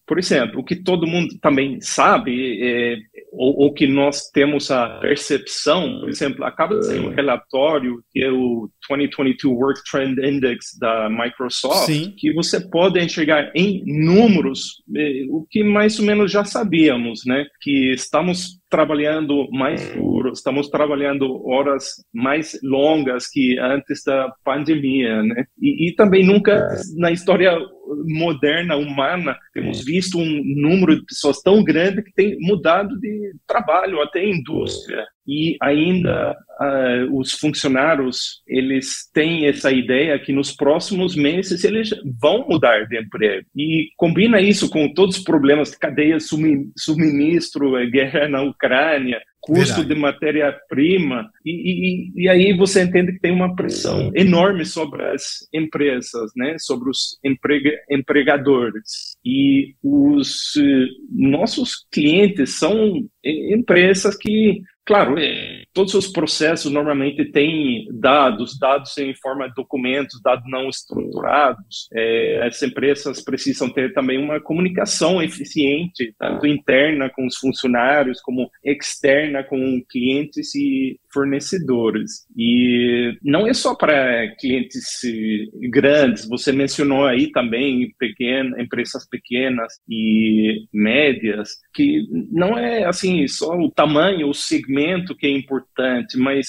por 0.08 0.18
exemplo, 0.18 0.62
o 0.62 0.64
que 0.64 0.78
todo 0.78 1.06
mundo 1.06 1.38
também 1.42 1.82
sabe, 1.82 2.58
é, 2.62 2.96
ou, 3.34 3.64
ou, 3.64 3.74
que 3.74 3.86
nós 3.86 4.30
temos 4.30 4.72
a 4.72 5.00
percepção, 5.00 6.00
por 6.00 6.08
exemplo, 6.08 6.46
acaba 6.46 6.80
de 6.80 6.86
sair 6.86 7.02
um 7.02 7.14
relatório 7.14 8.02
que 8.10 8.24
é 8.24 8.32
o 8.32 8.70
2022 8.88 9.54
Work 9.54 9.82
Trend 9.92 10.20
Index 10.20 10.78
da 10.80 11.10
Microsoft, 11.10 11.88
Sim. 11.88 12.14
que 12.18 12.32
você 12.32 12.62
pode 12.62 12.98
enxergar 12.98 13.52
em 13.54 13.84
números 13.86 14.82
é, 14.96 15.26
o 15.30 15.46
que 15.50 15.66
mais 15.66 16.00
ou 16.00 16.06
menos 16.06 16.32
já 16.32 16.46
sabíamos, 16.46 17.26
né? 17.26 17.46
Que 17.60 17.92
estamos 17.94 18.60
trabalhando 18.74 19.48
mais 19.52 19.88
duro, 19.94 20.32
estamos 20.32 20.68
trabalhando 20.68 21.48
horas 21.48 22.04
mais 22.12 22.60
longas 22.64 23.28
que 23.30 23.60
antes 23.60 24.04
da 24.04 24.34
pandemia, 24.44 25.22
né? 25.22 25.46
E, 25.62 25.90
e 25.90 25.96
também 25.96 26.26
nunca 26.26 26.54
é. 26.54 26.82
na 26.98 27.12
história 27.12 27.56
moderna, 28.08 28.76
humana, 28.76 29.38
temos 29.54 29.86
visto 29.86 30.18
um 30.18 30.42
número 30.44 30.96
de 30.96 31.06
pessoas 31.06 31.40
tão 31.44 31.64
grande 31.64 32.02
que 32.02 32.12
tem 32.14 32.36
mudado 32.40 33.00
de 33.00 33.36
trabalho, 33.48 34.02
até 34.02 34.28
indústria. 34.28 35.06
E 35.28 35.56
ainda 35.62 36.36
uh, 36.60 37.20
os 37.20 37.34
funcionários, 37.34 38.42
eles 38.48 39.10
têm 39.14 39.48
essa 39.48 39.72
ideia 39.72 40.20
que 40.20 40.34
nos 40.34 40.52
próximos 40.52 41.16
meses 41.16 41.64
eles 41.64 41.90
vão 42.22 42.46
mudar 42.48 42.86
de 42.88 43.00
emprego. 43.00 43.48
E 43.56 43.90
combina 43.98 44.42
isso 44.42 44.70
com 44.70 44.94
todos 44.94 45.18
os 45.18 45.24
problemas 45.24 45.72
de 45.72 45.80
cadeia 45.80 46.18
suministro, 46.20 47.78
eh, 47.78 47.90
guerra 47.90 48.28
na 48.28 48.42
Ucrânia, 48.42 49.22
custo 49.44 49.76
Verdade. 49.76 49.90
de 49.90 49.96
matéria-prima, 49.96 51.30
e, 51.46 51.52
e, 51.52 52.24
e, 52.24 52.30
aí 52.30 52.56
você 52.56 52.82
entende 52.82 53.12
que 53.12 53.20
tem 53.20 53.32
uma 53.32 53.54
pressão 53.54 54.10
enorme 54.16 54.66
sobre 54.66 55.04
as 55.04 55.46
empresas, 55.54 56.32
né, 56.36 56.56
sobre 56.58 56.90
os 56.90 57.20
emprega, 57.24 57.72
empregadores. 57.90 59.18
E 59.26 59.76
os 59.84 60.54
eh, 60.58 60.88
nossos 61.12 61.86
clientes 61.92 62.52
são 62.58 63.06
empresas 63.24 64.16
que 64.16 64.62
Claro, 64.86 65.18
é, 65.18 65.63
todos 65.74 65.94
os 65.94 66.08
processos 66.08 66.72
normalmente 66.72 67.26
têm 67.26 67.88
dados, 67.92 68.58
dados 68.60 68.98
em 68.98 69.14
forma 69.16 69.48
de 69.48 69.56
documentos, 69.56 70.22
dados 70.22 70.46
não 70.50 70.70
estruturados. 70.70 71.88
É, 71.94 72.46
as 72.48 72.62
empresas 72.62 73.22
precisam 73.22 73.70
ter 73.70 73.94
também 73.94 74.18
uma 74.18 74.40
comunicação 74.40 75.22
eficiente, 75.22 76.14
tanto 76.20 76.46
interna 76.46 77.10
com 77.10 77.26
os 77.26 77.38
funcionários, 77.38 78.22
como 78.22 78.50
externa 78.64 79.44
com 79.44 79.82
clientes 79.90 80.54
e 80.56 81.00
fornecedores. 81.12 82.26
E 82.36 83.18
não 83.24 83.48
é 83.48 83.54
só 83.54 83.76
para 83.76 84.36
clientes 84.36 85.02
grandes, 85.72 86.28
você 86.28 86.52
mencionou 86.52 87.06
aí 87.06 87.32
também 87.32 87.94
pequenas, 87.98 88.60
empresas 88.60 89.08
pequenas 89.08 89.74
e 89.88 90.66
médias, 90.74 91.50
que 91.74 92.04
não 92.32 92.58
é 92.58 92.86
assim 92.86 93.28
só 93.28 93.58
o 93.58 93.72
tamanho, 93.72 94.30
o 94.30 94.34
segmento 94.34 95.16
que 95.16 95.28
é 95.28 95.30
importante, 95.30 95.63
mas 96.18 96.48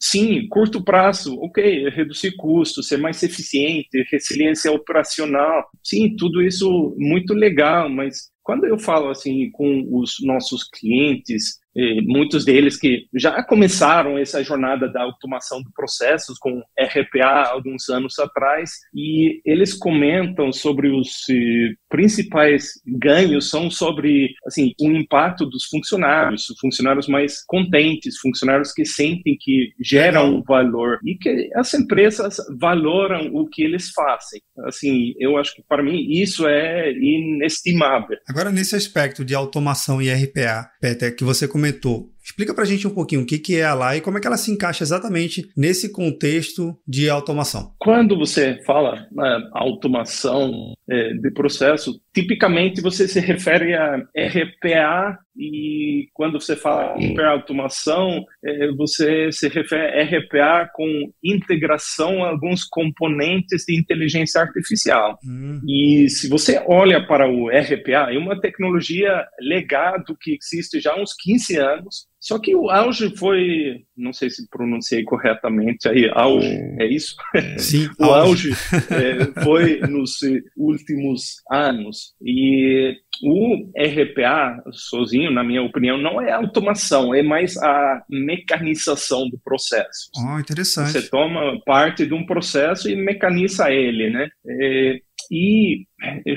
sim, 0.00 0.46
curto 0.48 0.84
prazo, 0.84 1.34
ok, 1.40 1.88
reduzir 1.90 2.34
custos, 2.36 2.88
ser 2.88 2.96
mais 2.98 3.22
eficiente, 3.22 4.04
resiliência 4.10 4.72
operacional, 4.72 5.64
sim, 5.82 6.14
tudo 6.16 6.42
isso 6.42 6.94
muito 6.98 7.34
legal, 7.34 7.88
mas 7.88 8.30
quando 8.42 8.64
eu 8.64 8.78
falo 8.78 9.10
assim 9.10 9.50
com 9.50 9.86
os 9.92 10.16
nossos 10.22 10.64
clientes, 10.64 11.58
muitos 12.06 12.44
deles 12.44 12.78
que 12.78 13.06
já 13.14 13.42
começaram 13.42 14.18
essa 14.18 14.42
jornada 14.42 14.88
da 14.88 15.02
automação 15.02 15.62
de 15.62 15.72
processos 15.72 16.38
com 16.38 16.62
RPA 16.78 17.50
alguns 17.50 17.88
anos 17.88 18.18
atrás 18.18 18.70
e 18.94 19.40
eles 19.44 19.74
comentam 19.74 20.52
sobre 20.52 20.88
os 20.88 21.28
eh, 21.30 21.74
principais 21.88 22.72
ganhos 22.86 23.50
são 23.50 23.70
sobre 23.70 24.34
assim 24.46 24.72
o 24.80 24.90
impacto 24.90 25.46
dos 25.46 25.64
funcionários, 25.66 26.46
funcionários 26.60 27.08
mais 27.08 27.44
contentes, 27.44 28.18
funcionários 28.18 28.72
que 28.72 28.84
sentem 28.84 29.36
que 29.38 29.72
geram 29.80 30.42
valor 30.46 30.98
e 31.04 31.16
que 31.16 31.50
as 31.54 31.72
empresas 31.74 32.36
valoram 32.60 33.30
o 33.34 33.48
que 33.48 33.62
eles 33.62 33.90
fazem. 33.90 34.40
Assim, 34.64 35.14
eu 35.18 35.36
acho 35.36 35.54
que 35.54 35.62
para 35.68 35.82
mim 35.82 36.06
isso 36.10 36.46
é 36.46 36.92
inestimável. 36.92 38.16
Agora 38.28 38.50
nesse 38.50 38.76
aspecto 38.76 39.24
de 39.24 39.34
automação 39.34 40.00
e 40.00 40.10
RPA, 40.10 40.70
Peter, 40.80 41.14
que 41.14 41.24
você 41.24 41.46
comentou. 41.58 42.08
Explica 42.22 42.54
para 42.54 42.62
a 42.62 42.66
gente 42.66 42.86
um 42.86 42.94
pouquinho 42.94 43.22
o 43.22 43.26
que, 43.26 43.38
que 43.38 43.56
é 43.56 43.64
a 43.64 43.74
LAI 43.74 43.98
e 43.98 44.00
como 44.00 44.18
é 44.18 44.20
que 44.20 44.26
ela 44.26 44.36
se 44.36 44.52
encaixa 44.52 44.84
exatamente 44.84 45.50
nesse 45.56 45.90
contexto 45.90 46.76
de 46.86 47.08
automação. 47.08 47.72
Quando 47.78 48.16
você 48.16 48.62
fala 48.66 49.06
né, 49.10 49.48
automação 49.52 50.74
é, 50.88 51.14
de 51.14 51.30
processo, 51.30 51.98
tipicamente 52.18 52.80
você 52.80 53.06
se 53.06 53.20
refere 53.20 53.74
a 53.74 53.96
RPA 54.16 55.18
e 55.36 56.08
quando 56.12 56.40
você 56.40 56.56
fala 56.56 57.00
hiperautomação, 57.00 58.24
é, 58.44 58.72
você 58.72 59.30
se 59.30 59.48
refere 59.48 60.00
a 60.00 60.18
RPA 60.18 60.70
com 60.74 61.12
integração 61.22 62.24
a 62.24 62.30
alguns 62.30 62.64
componentes 62.64 63.62
de 63.64 63.78
inteligência 63.78 64.40
artificial. 64.40 65.16
Hum. 65.24 65.60
E 65.64 66.08
se 66.08 66.28
você 66.28 66.60
olha 66.66 67.06
para 67.06 67.30
o 67.30 67.48
RPA, 67.48 68.12
é 68.12 68.18
uma 68.18 68.40
tecnologia 68.40 69.24
legado 69.40 70.16
que 70.20 70.36
existe 70.42 70.80
já 70.80 70.92
há 70.92 71.00
uns 71.00 71.14
15 71.14 71.56
anos, 71.56 72.08
só 72.28 72.38
que 72.38 72.54
o 72.54 72.68
auge 72.68 73.16
foi, 73.16 73.86
não 73.96 74.12
sei 74.12 74.28
se 74.28 74.46
pronunciei 74.50 75.02
corretamente 75.02 75.88
aí, 75.88 76.10
auge, 76.12 76.46
é 76.78 76.84
isso? 76.84 77.16
Sim, 77.56 77.88
o 77.98 78.04
auge, 78.04 78.50
é, 78.52 79.32
foi 79.42 79.80
nos 79.80 80.18
últimos 80.54 81.36
anos. 81.50 82.12
E 82.20 82.94
o 83.22 83.70
RPA 83.74 84.62
sozinho, 84.72 85.30
na 85.30 85.42
minha 85.42 85.62
opinião, 85.62 85.96
não 85.96 86.20
é 86.20 86.30
automação, 86.30 87.14
é 87.14 87.22
mais 87.22 87.56
a 87.56 88.04
mecanização 88.10 89.26
do 89.30 89.38
processo. 89.38 90.10
Oh, 90.14 90.38
interessante. 90.38 90.92
Você 90.92 91.08
toma 91.08 91.58
parte 91.64 92.04
de 92.04 92.12
um 92.12 92.26
processo 92.26 92.90
e 92.90 92.94
mecaniza 92.94 93.70
ele, 93.70 94.10
né? 94.10 94.28
É, 94.46 95.00
e 95.30 95.86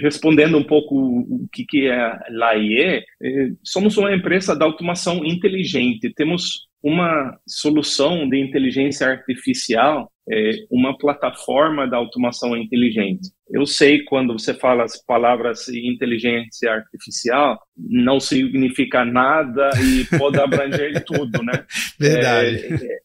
respondendo 0.02 0.58
um 0.58 0.64
pouco 0.64 0.96
o 0.96 1.48
que, 1.52 1.66
que 1.66 1.88
é 1.88 2.20
LAIE, 2.30 3.04
é, 3.22 3.50
somos 3.64 3.98
uma 3.98 4.14
empresa 4.14 4.56
de 4.56 4.64
automação 4.64 5.26
inteligente. 5.26 6.14
Temos 6.14 6.68
uma 6.84 7.38
solução 7.48 8.28
de 8.28 8.40
inteligência 8.40 9.08
artificial, 9.08 10.12
é, 10.30 10.52
uma 10.70 10.98
plataforma 10.98 11.88
de 11.88 11.96
automação 11.96 12.56
inteligente. 12.58 13.30
Eu 13.54 13.66
sei 13.66 14.04
quando 14.04 14.34
você 14.34 14.54
fala 14.54 14.84
as 14.84 15.04
palavras 15.04 15.68
inteligência 15.68 16.72
artificial, 16.72 17.60
não 17.78 18.20
significa 18.20 19.04
nada 19.04 19.70
e 19.80 20.06
pode 20.18 20.40
abranger 20.40 21.04
tudo, 21.06 21.44
né? 21.44 21.66
Verdade. 22.00 22.66
É, 22.66 23.02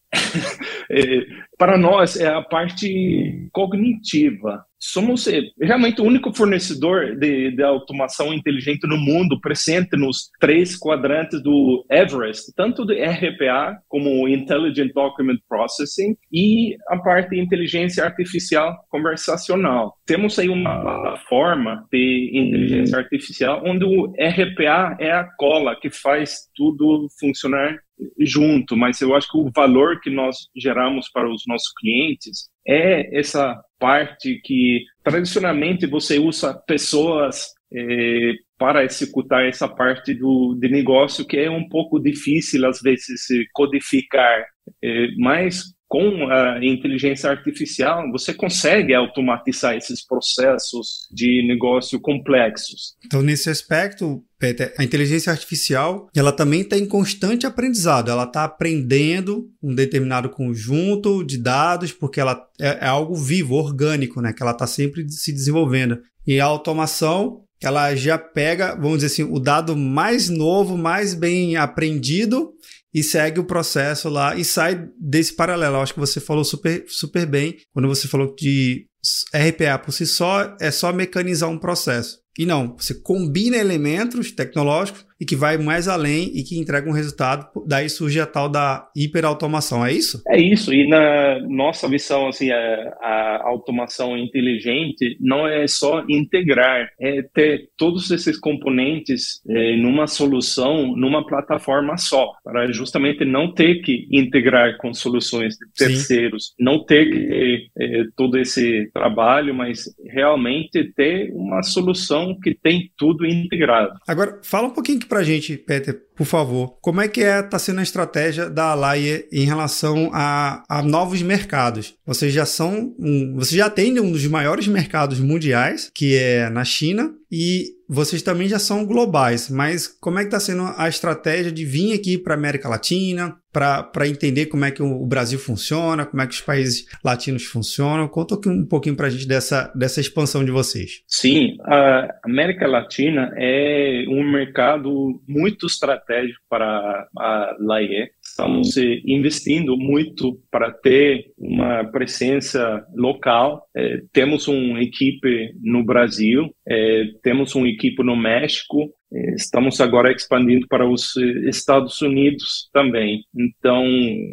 é, 0.91 1.17
é, 1.19 1.27
para 1.59 1.77
nós 1.77 2.17
é 2.17 2.29
a 2.29 2.43
parte 2.43 3.49
cognitiva 3.53 4.65
somos 4.79 5.27
eh, 5.27 5.43
realmente 5.61 6.01
o 6.01 6.05
único 6.05 6.33
fornecedor 6.35 7.17
de, 7.17 7.51
de, 7.51 7.63
automação 7.63 8.33
inteligente 8.33 8.87
no 8.87 8.97
mundo 8.97 9.41
presente 9.41 9.97
nos 9.97 10.31
três 10.39 10.77
quadrantes 10.77 11.43
do 11.43 11.85
Everest, 11.91 12.53
tanto 12.55 12.85
do 12.85 12.93
RPA 12.93 13.79
como 13.89 14.29
Intelligent 14.29 14.93
Document 14.93 15.39
Processing 15.49 16.17
e 16.33 16.77
a 16.89 16.99
parte 16.99 17.31
de 17.31 17.41
inteligência 17.41 18.05
artificial 18.05 18.77
conversacional. 18.89 19.95
Temos 20.07 20.36
aí 20.41 20.49
uma 20.49 20.81
plataforma 20.81 21.87
de 21.91 22.31
inteligência 22.33 22.99
artificial 22.99 23.63
onde 23.65 23.85
o 23.85 24.07
RPA 24.13 24.97
é 25.01 25.13
a 25.13 25.25
cola 25.37 25.79
que 25.81 25.91
faz 25.91 26.49
tudo 26.55 27.09
funcionar 27.19 27.79
junto, 28.21 28.77
mas 28.77 29.01
eu 29.01 29.15
acho 29.15 29.31
que 29.31 29.39
o 29.39 29.51
valor 29.55 30.01
que 30.01 30.11
nós 30.11 30.37
geramos 30.55 31.09
para 31.11 31.31
os 31.31 31.43
nossos 31.47 31.73
clientes 31.79 32.49
é 32.67 33.19
essa 33.19 33.59
parte 33.79 34.41
que 34.45 34.85
tradicionalmente 35.03 35.87
você 35.87 36.19
usa 36.19 36.55
pessoas 36.67 37.55
é, 37.73 38.33
para 38.59 38.85
executar 38.85 39.47
essa 39.47 39.69
parte 39.69 40.15
do 40.15 40.55
de 40.61 40.69
negócio 40.69 41.27
que 41.27 41.37
é 41.37 41.51
um 41.51 41.69
pouco 41.69 41.99
difícil 41.99 42.67
às 42.67 42.81
vezes 42.81 43.27
codificar, 43.53 44.45
é, 44.83 45.09
mas 45.19 45.76
com 45.89 46.29
a 46.29 46.59
inteligência 46.65 47.31
artificial, 47.31 48.11
você 48.11 48.35
consegue 48.35 48.93
automatizar 48.93 49.77
esses 49.77 50.05
processos 50.05 51.07
de 51.13 51.47
negócio 51.47 52.01
complexos. 52.01 52.97
Então, 53.05 53.23
nesse 53.23 53.49
aspecto, 53.49 54.25
Peter, 54.39 54.75
a 54.77 54.83
inteligência 54.83 55.31
artificial, 55.31 56.09
ela 56.15 56.33
também 56.33 56.63
está 56.63 56.77
em 56.77 56.87
constante 56.87 57.47
aprendizado. 57.47 58.11
Ela 58.11 58.25
está 58.25 58.45
aprendendo 58.45 59.49
um 59.63 59.75
determinado 59.75 60.29
conjunto 60.29 61.25
de 61.25 61.39
dados, 61.39 61.93
porque 61.93 62.21
ela 62.21 62.45
é, 62.61 62.85
é 62.85 62.87
algo 62.87 63.15
vivo, 63.15 63.55
orgânico, 63.55 64.21
né? 64.21 64.33
Que 64.33 64.43
ela 64.43 64.53
está 64.53 64.67
sempre 64.67 65.09
se 65.09 65.33
desenvolvendo. 65.33 66.01
E 66.27 66.41
a 66.41 66.45
automação, 66.45 67.45
ela 67.63 67.95
já 67.95 68.19
pega, 68.19 68.75
vamos 68.75 68.99
dizer 68.99 69.07
assim, 69.07 69.23
o 69.23 69.39
dado 69.39 69.77
mais 69.77 70.29
novo, 70.29 70.77
mais 70.77 71.15
bem 71.15 71.57
aprendido 71.57 72.53
e 72.97 73.03
segue 73.03 73.39
o 73.39 73.45
processo 73.45 74.09
lá 74.09 74.35
e 74.35 74.43
sai 74.43 74.89
desse 74.99 75.35
paralelo. 75.35 75.77
Eu 75.77 75.83
acho 75.83 75.93
que 75.93 76.01
você 76.01 76.19
falou 76.19 76.43
super, 76.43 76.83
super 76.89 77.27
bem 77.27 77.59
quando 77.75 77.89
você 77.89 78.09
falou 78.09 78.35
de 78.35 78.87
RPA 79.35 79.79
por 79.79 79.93
si 79.93 80.07
só 80.07 80.57
é 80.59 80.71
só 80.71 80.91
mecanizar 80.95 81.51
um 81.51 81.59
processo. 81.59 82.19
E 82.39 82.47
não, 82.47 82.75
você 82.75 82.95
combina 82.95 83.59
elementos 83.59 84.33
tecnológicos 84.33 85.05
e 85.21 85.25
que 85.25 85.37
vai 85.37 85.57
mais 85.57 85.89
além 85.89 86.31
e 86.35 86.43
que 86.43 86.59
entrega 86.59 86.89
um 86.89 86.93
resultado. 86.93 87.47
Daí 87.67 87.89
surge 87.89 88.21
a 88.21 88.27
tal 88.27 88.49
da 88.49 88.89
hiperautomação, 88.95 89.85
é 89.85 89.93
isso? 89.93 90.23
É 90.29 90.41
isso. 90.41 90.73
E 90.73 90.89
na 90.89 91.41
nossa 91.49 91.89
visão, 91.89 92.29
assim, 92.29 92.51
a, 92.51 92.97
a 93.01 93.49
automação 93.49 94.17
inteligente 94.17 95.17
não 95.21 95.47
é 95.47 95.67
só 95.67 96.05
integrar, 96.09 96.91
é 97.01 97.23
ter 97.23 97.69
todos 97.77 98.11
esses 98.11 98.39
componentes 98.39 99.41
é, 99.49 99.77
numa 99.77 100.07
solução, 100.07 100.95
numa 100.97 101.27
plataforma 101.27 101.97
só, 101.97 102.33
para 102.45 102.71
justamente 102.73 103.25
não 103.25 103.53
ter 103.53 103.81
que 103.83 104.07
integrar 104.11 104.77
com 104.79 104.93
soluções 104.93 105.55
de 105.55 105.67
terceiros, 105.77 106.49
Sim. 106.49 106.65
não 106.65 106.85
ter 106.85 107.11
que 107.11 107.27
ter 107.27 107.67
é, 107.79 108.05
todo 108.17 108.39
esse 108.39 108.91
trabalho, 108.93 109.55
mas 109.55 109.85
realmente 110.05 110.93
ter 110.95 111.31
uma 111.33 111.63
solução 111.63 112.39
que 112.41 112.55
tem 112.55 112.91
tudo 112.97 113.27
integrado. 113.27 113.99
Agora, 114.07 114.41
fala 114.43 114.69
um 114.69 114.75
pouquinho 114.75 114.99
para 115.07 115.21
a 115.21 115.25
gente, 115.25 115.57
Peter, 115.57 116.01
por 116.17 116.27
favor. 116.27 116.79
Como 116.81 117.01
é 117.01 117.09
que 117.09 117.21
está 117.21 117.37
é, 117.37 117.43
tá 117.43 117.59
sendo 117.59 117.81
a 117.81 117.83
estratégia 117.83 118.49
da 118.49 118.71
Alaie 118.71 119.29
em 119.33 119.45
relação 119.45 120.11
a, 120.13 120.63
a 120.69 120.83
novos 120.83 121.23
mercados? 121.23 121.95
Vocês 122.07 122.33
já 122.33 122.47
são, 122.47 122.95
um, 122.99 123.35
você 123.37 123.57
já 123.57 123.67
atendem 123.67 124.03
um 124.03 124.13
dos 124.13 124.27
maiores 124.27 124.67
mercados 124.67 125.21
mundiais, 125.21 125.91
que 125.95 126.17
é 126.17 126.49
na 126.49 126.65
China, 126.65 127.13
e 127.31 127.77
vocês 127.89 128.23
também 128.23 128.49
já 128.49 128.59
são 128.59 128.85
globais, 128.85 129.49
mas 129.49 129.87
como 129.87 130.19
é 130.19 130.23
que 130.23 130.29
está 130.29 130.41
sendo 130.41 130.63
a 130.77 130.89
estratégia 130.89 131.53
de 131.53 131.65
vir 131.65 131.93
aqui 131.93 132.19
para 132.19 132.35
América 132.35 132.69
Latina, 132.69 133.37
para 133.57 134.07
entender 134.07 134.47
como 134.47 134.67
é 134.67 134.71
que 134.71 134.83
o 134.83 135.07
Brasil 135.07 135.39
funciona, 135.39 136.05
como 136.05 136.21
é 136.21 136.27
que 136.27 136.35
os 136.35 136.43
países 136.43 136.87
latinos 137.03 137.45
funcionam? 137.45 138.07
Conta 138.07 138.37
um 138.51 138.67
pouquinho 138.67 138.95
para 138.95 139.07
a 139.07 139.11
gente 139.11 139.27
dessa, 139.27 139.73
dessa 139.75 139.99
expansão 139.99 140.45
de 140.45 140.51
vocês. 140.51 141.03
Sim, 141.07 141.57
a 141.65 142.15
América 142.23 142.67
Latina 142.67 143.33
é 143.35 144.05
um 144.09 144.23
mercado 144.31 145.23
muito 145.27 145.67
estratégico 145.67 146.41
para 146.51 147.09
a 147.17 147.57
Laie. 147.59 148.11
Estamos 148.23 148.77
investindo 148.77 149.75
muito 149.79 150.39
para 150.51 150.71
ter 150.71 151.25
uma 151.39 151.83
presença 151.85 152.85
local. 152.95 153.67
É, 153.75 154.03
temos 154.13 154.49
uma 154.49 154.83
equipe 154.83 155.55
no 155.63 155.83
Brasil, 155.83 156.55
é, 156.69 157.05
temos 157.23 157.55
uma 157.55 157.69
equipe 157.69 158.03
no 158.03 158.17
México, 158.17 158.93
Estamos 159.37 159.81
agora 159.81 160.13
expandindo 160.13 160.67
para 160.69 160.89
os 160.89 161.17
Estados 161.49 162.01
Unidos 162.03 162.69
também. 162.73 163.23
Então, 163.35 163.85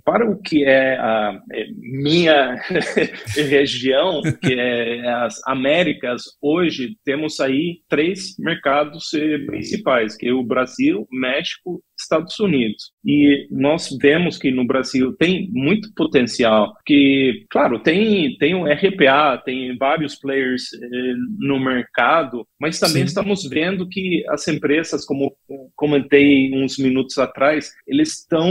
para 0.03 0.30
o 0.30 0.42
que 0.42 0.65
é 0.65 0.98
a 0.98 1.39
é 1.51 1.65
minha 1.77 2.56
região, 3.38 4.22
que 4.42 4.53
é 4.53 5.08
as 5.08 5.36
Américas, 5.46 6.24
hoje 6.42 6.98
temos 7.06 7.39
aí 7.39 7.82
três 7.88 8.36
mercados 8.39 9.12
principais, 9.46 10.18
que 10.18 10.27
é 10.27 10.34
o 10.34 10.44
Brasil, 10.44 11.08
México 11.12 11.82
Estados 12.03 12.39
Unidos. 12.39 12.91
E 13.05 13.48
nós 13.51 13.89
vemos 14.01 14.37
que 14.37 14.51
no 14.51 14.66
Brasil 14.66 15.13
tem 15.18 15.50
muito 15.51 15.92
potencial, 15.96 16.74
que, 16.85 17.46
claro, 17.50 17.79
tem, 17.79 18.37
tem 18.37 18.55
o 18.55 18.66
RPA, 18.66 19.42
tem 19.44 19.75
vários 19.77 20.16
players 20.16 20.72
eh, 20.74 21.13
no 21.39 21.59
mercado, 21.59 22.46
mas 22.59 22.79
também 22.79 23.03
Sim. 23.03 23.07
estamos 23.07 23.44
vendo 23.50 23.87
que 23.87 24.24
as 24.29 24.48
empresas, 24.48 25.05
como 25.05 25.35
comentei 25.75 26.51
uns 26.53 26.77
minutos 26.77 27.18
atrás, 27.18 27.72
eles 27.88 28.20
estão 28.20 28.50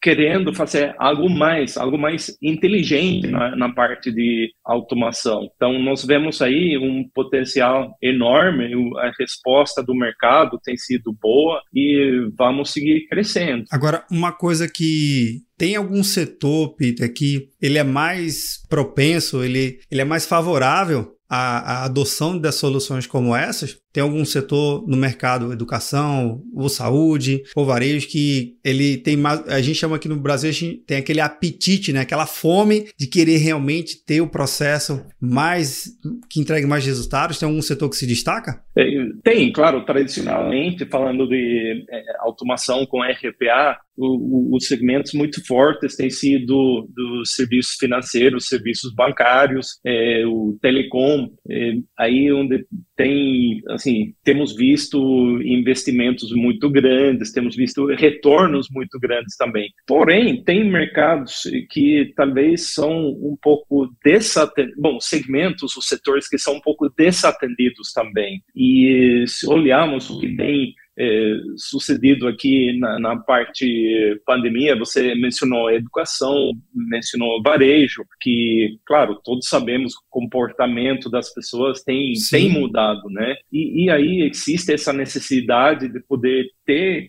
querendo 0.00 0.54
fazer 0.54 0.94
algo 0.98 1.28
mais, 1.28 1.76
algo 1.76 1.98
mais 1.98 2.36
inteligente 2.42 3.26
na, 3.26 3.54
na 3.56 3.72
parte 3.72 4.12
de 4.12 4.50
automação. 4.64 5.48
Então, 5.54 5.78
nós 5.78 6.04
vemos 6.04 6.40
aí 6.42 6.78
um 6.78 7.08
potencial 7.14 7.96
enorme, 8.02 8.70
a 8.98 9.12
resposta 9.18 9.82
do 9.82 9.94
mercado 9.94 10.60
tem 10.62 10.76
sido 10.76 11.16
boa 11.20 11.60
e 11.74 12.28
vamos 12.36 12.72
seguir 12.72 13.06
crescendo. 13.08 13.64
Agora, 13.70 14.04
uma 14.10 14.32
coisa 14.32 14.68
que 14.68 15.42
tem 15.56 15.76
algum 15.76 16.02
setor, 16.02 16.74
Peter, 16.76 17.12
que 17.12 17.48
ele 17.60 17.78
é 17.78 17.84
mais 17.84 18.62
propenso, 18.68 19.42
ele, 19.42 19.80
ele 19.90 20.00
é 20.00 20.04
mais 20.04 20.26
favorável 20.26 21.16
à, 21.28 21.80
à 21.80 21.84
adoção 21.84 22.38
das 22.38 22.56
soluções 22.56 23.06
como 23.06 23.34
essas? 23.34 23.78
Tem 23.96 24.02
algum 24.02 24.26
setor 24.26 24.86
no 24.86 24.94
mercado, 24.94 25.50
educação, 25.54 26.42
ou 26.54 26.68
saúde, 26.68 27.42
ou 27.56 27.64
varejo, 27.64 28.06
que 28.06 28.58
ele 28.62 28.98
tem 28.98 29.16
mais. 29.16 29.48
A 29.48 29.62
gente 29.62 29.78
chama 29.78 29.96
aqui 29.96 30.06
no 30.06 30.20
Brasil, 30.20 30.50
a 30.50 30.52
gente 30.52 30.84
tem 30.86 30.98
aquele 30.98 31.18
apetite, 31.18 31.94
né? 31.94 32.00
aquela 32.00 32.26
fome 32.26 32.90
de 32.98 33.06
querer 33.06 33.38
realmente 33.38 34.04
ter 34.04 34.20
o 34.20 34.28
processo 34.28 35.02
mais. 35.18 35.96
que 36.28 36.40
entregue 36.40 36.66
mais 36.66 36.84
resultados. 36.84 37.38
Tem 37.38 37.48
algum 37.48 37.62
setor 37.62 37.88
que 37.88 37.96
se 37.96 38.06
destaca? 38.06 38.62
Tem, 39.24 39.50
claro, 39.50 39.82
tradicionalmente, 39.86 40.84
falando 40.84 41.26
de 41.26 41.86
é, 41.88 42.02
automação 42.20 42.84
com 42.84 43.00
RPA, 43.00 43.78
os 43.98 44.66
segmentos 44.66 45.14
muito 45.14 45.44
fortes 45.46 45.96
têm 45.96 46.10
sido 46.10 46.86
dos 46.94 47.34
serviços 47.34 47.76
financeiros, 47.78 48.48
serviços 48.48 48.94
bancários, 48.94 49.80
é, 49.84 50.24
o 50.26 50.58
telecom, 50.60 51.30
é, 51.48 51.72
aí 51.98 52.30
onde 52.30 52.66
tem 52.96 53.60
assim, 53.68 54.14
temos 54.24 54.56
visto 54.56 54.98
investimentos 55.42 56.32
muito 56.32 56.70
grandes, 56.70 57.30
temos 57.30 57.54
visto 57.54 57.86
retornos 57.94 58.68
muito 58.70 58.98
grandes 58.98 59.36
também. 59.36 59.68
Porém, 59.86 60.42
tem 60.42 60.64
mercados 60.64 61.42
que 61.70 62.12
talvez 62.16 62.72
são 62.72 63.08
um 63.08 63.36
pouco 63.40 63.88
desatendidos, 64.04 64.80
bom, 64.80 64.98
segmentos, 65.00 65.76
os 65.76 65.86
setores 65.86 66.28
que 66.28 66.38
são 66.38 66.54
um 66.54 66.60
pouco 66.60 66.88
desatendidos 66.96 67.92
também. 67.92 68.42
E 68.54 69.24
se 69.26 69.46
olharmos 69.48 70.08
o 70.10 70.18
que 70.18 70.34
tem 70.34 70.74
é, 70.98 71.36
sucedido 71.56 72.26
aqui 72.26 72.78
na, 72.78 72.98
na, 72.98 73.16
parte 73.16 74.20
pandemia, 74.24 74.76
você 74.76 75.14
mencionou 75.14 75.70
educação, 75.70 76.52
mencionou 76.74 77.42
varejo, 77.42 78.02
que, 78.20 78.78
claro, 78.86 79.20
todos 79.22 79.48
sabemos 79.48 79.94
que 79.94 80.00
o 80.00 80.10
comportamento 80.10 81.10
das 81.10 81.32
pessoas 81.32 81.82
tem, 81.82 82.12
tem 82.30 82.48
mudado, 82.48 83.10
né? 83.10 83.34
E, 83.52 83.84
e 83.84 83.90
aí 83.90 84.22
existe 84.22 84.72
essa 84.72 84.92
necessidade 84.92 85.88
de 85.88 86.00
poder 86.00 86.46
ter 86.64 87.08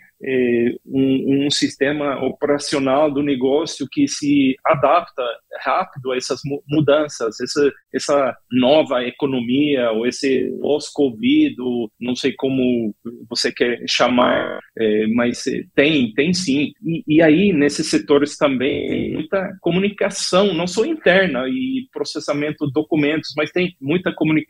um, 0.85 1.45
um, 1.45 1.51
sistema 1.51 2.23
operacional 2.23 3.11
do 3.11 3.21
negócio 3.21 3.87
que 3.91 4.07
se 4.07 4.55
adapta 4.65 5.23
rápido 5.61 6.11
a 6.11 6.17
essas 6.17 6.41
mudanças, 6.67 7.39
essa, 7.39 7.71
essa 7.93 8.37
nova 8.51 9.03
economia, 9.03 9.91
ou 9.91 10.07
esse 10.07 10.51
pós-Covid, 10.61 11.55
não 11.99 12.15
sei 12.15 12.33
como 12.33 12.93
você 13.29 13.51
quer 13.51 13.79
chamar, 13.87 14.59
é, 14.77 15.07
mas 15.07 15.43
tem, 15.75 16.13
tem 16.13 16.33
sim. 16.33 16.71
E, 16.83 17.03
e, 17.07 17.21
aí, 17.21 17.53
nesses 17.53 17.89
setores 17.89 18.37
também, 18.37 18.87
tem 18.87 19.13
muita 19.13 19.55
comunicação, 19.61 20.53
não 20.53 20.67
só 20.67 20.85
interna 20.85 21.47
e 21.47 21.87
processamento 21.91 22.65
de 22.65 22.73
documentos, 22.73 23.33
mas 23.35 23.51
tem 23.51 23.75
muita 23.79 24.13
comunica 24.13 24.47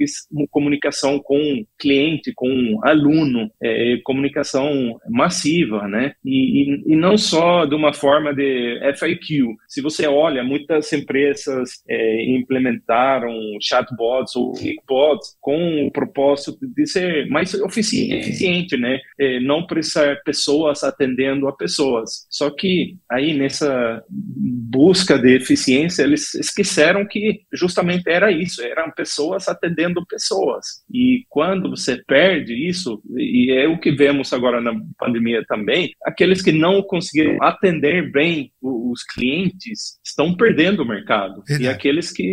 comunicação 0.51 1.19
com 1.19 1.65
cliente, 1.80 2.32
com 2.36 2.80
aluno, 2.84 3.49
é, 3.62 3.97
comunicação 4.03 4.97
massiva 5.10 5.57
né? 5.88 6.13
E, 6.24 6.63
e, 6.63 6.93
e, 6.93 6.96
não 6.96 7.17
só 7.17 7.65
de 7.65 7.76
uma 7.76 7.93
forma 7.93 8.34
de 8.34 8.80
FAQ. 8.98 9.56
Se 9.67 9.82
você 9.82 10.08
olha, 10.08 10.43
muitas 10.43 10.91
empresas 10.93 11.84
é, 11.88 12.26
implementaram 12.32 13.32
chatbots 13.62 14.36
ou 14.36 14.54
bots 14.88 15.36
com 15.39 15.88
o 15.88 15.91
propósito 15.91 16.58
de 16.62 16.86
ser 16.88 17.28
mais 17.28 17.54
eficiente, 17.54 18.78
né? 18.78 19.00
É, 19.20 19.39
não 19.39 19.65
precisar 19.65 20.22
pessoas 20.24 20.84
atendendo 20.84 21.48
a 21.48 21.56
pessoas. 21.56 22.28
Só 22.30 22.50
que 22.50 22.96
aí 23.10 23.34
nessa 23.34 24.04
busca 24.10 25.17
de 25.17 25.36
eficiência, 25.36 26.04
eles 26.04 26.34
esqueceram 26.36 27.06
que 27.06 27.41
justamente 27.54 28.10
era 28.10 28.32
isso, 28.32 28.62
eram 28.62 28.91
pessoas 28.91 29.48
atendendo 29.48 30.06
pessoas. 30.06 30.84
E 30.91 31.24
quando 31.30 31.70
você 31.70 32.02
perde 32.06 32.54
isso, 32.54 33.02
e 33.15 33.52
é 33.52 33.67
o 33.67 33.80
que 33.80 33.91
vemos 33.91 34.34
agora 34.34 34.62
na 34.62 34.74
pandemia 34.98 35.43
também, 35.47 35.91
aqueles 36.05 36.41
que 36.41 36.51
não 36.51 36.81
conseguiram 36.81 37.41
atender 37.41 38.12
bem 38.12 38.51
os 38.62 39.03
clientes 39.03 39.97
estão 40.05 40.36
perdendo 40.36 40.83
o 40.83 40.88
mercado. 40.88 41.43
Verdade. 41.47 41.63
E 41.63 41.67
aqueles 41.67 42.12
que 42.12 42.23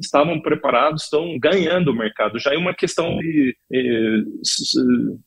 estavam 0.00 0.40
preparados 0.40 1.04
estão 1.04 1.38
ganhando 1.38 1.90
o 1.90 1.96
mercado. 1.96 2.38
Já 2.38 2.54
é 2.54 2.56
uma 2.56 2.74
questão 2.74 3.18
de 3.18 3.56
eh, 3.72 4.22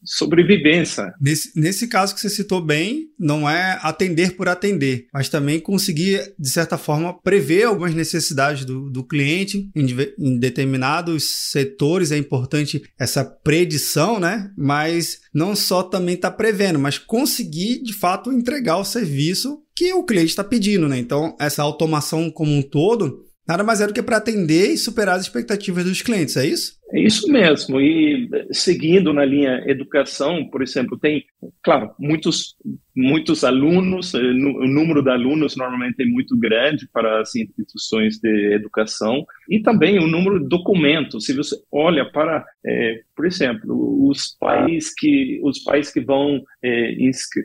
sobrevivência. 0.03 1.13
Nesse, 1.21 1.59
nesse 1.59 1.87
caso 1.87 2.15
que 2.15 2.21
você 2.21 2.29
citou 2.29 2.61
bem, 2.61 3.07
não 3.19 3.49
é 3.49 3.79
atender 3.81 4.35
por 4.35 4.47
atender, 4.47 5.07
mas 5.13 5.29
também 5.29 5.59
conseguir, 5.59 6.33
de 6.37 6.49
certa 6.49 6.77
forma, 6.77 7.19
prever 7.21 7.63
algumas 7.63 7.93
necessidades 7.93 8.65
do, 8.65 8.89
do 8.89 9.03
cliente 9.03 9.69
em, 9.75 9.87
em 10.19 10.39
determinados 10.39 11.29
setores. 11.51 12.11
É 12.11 12.17
importante 12.17 12.81
essa 12.99 13.23
predição, 13.23 14.19
né? 14.19 14.51
Mas 14.57 15.19
não 15.33 15.55
só 15.55 15.83
também 15.83 16.15
está 16.15 16.31
prevendo, 16.31 16.79
mas 16.79 16.97
conseguir 17.27 17.83
de 17.83 17.93
fato 17.93 18.31
entregar 18.31 18.77
o 18.77 18.85
serviço 18.85 19.59
que 19.75 19.93
o 19.93 20.03
cliente 20.03 20.29
está 20.29 20.43
pedindo, 20.43 20.87
né? 20.87 20.97
Então, 20.97 21.35
essa 21.39 21.61
automação 21.61 22.31
como 22.31 22.53
um 22.53 22.61
todo 22.61 23.25
nada 23.45 23.63
mais 23.63 23.81
é 23.81 23.87
do 23.87 23.93
que 23.93 24.01
para 24.01 24.17
atender 24.17 24.71
e 24.71 24.77
superar 24.77 25.17
as 25.17 25.23
expectativas 25.23 25.83
dos 25.83 26.01
clientes, 26.01 26.35
é 26.37 26.45
isso? 26.45 26.73
É 26.93 27.01
isso 27.01 27.29
mesmo. 27.31 27.81
E 27.81 28.29
seguindo 28.51 29.11
na 29.11 29.25
linha 29.25 29.63
educação, 29.67 30.49
por 30.49 30.61
exemplo, 30.61 30.97
tem, 30.97 31.25
claro, 31.61 31.93
muitos 31.99 32.55
muitos 32.97 33.43
alunos, 33.43 34.15
eh, 34.15 34.17
o 34.17 34.67
número 34.67 35.03
de 35.03 35.11
alunos 35.11 35.55
normalmente 35.55 36.01
é 36.01 36.05
muito 36.05 36.35
grande 36.35 36.89
para 36.91 37.21
as 37.21 37.35
instituições 37.35 38.17
de 38.17 38.53
educação 38.53 39.23
e 39.47 39.61
também 39.61 39.99
o 39.99 40.07
número 40.07 40.39
de 40.39 40.47
documentos. 40.49 41.25
Se 41.25 41.33
você 41.33 41.55
olha 41.71 42.11
para, 42.11 42.43
é, 42.65 43.01
por 43.15 43.27
exemplo, 43.27 44.09
os 44.09 44.35
pais 44.39 44.93
que 44.95 45.39
os 45.43 45.59
pais 45.59 45.91
que 45.93 46.01
vão 46.01 46.41
é, 46.63 46.93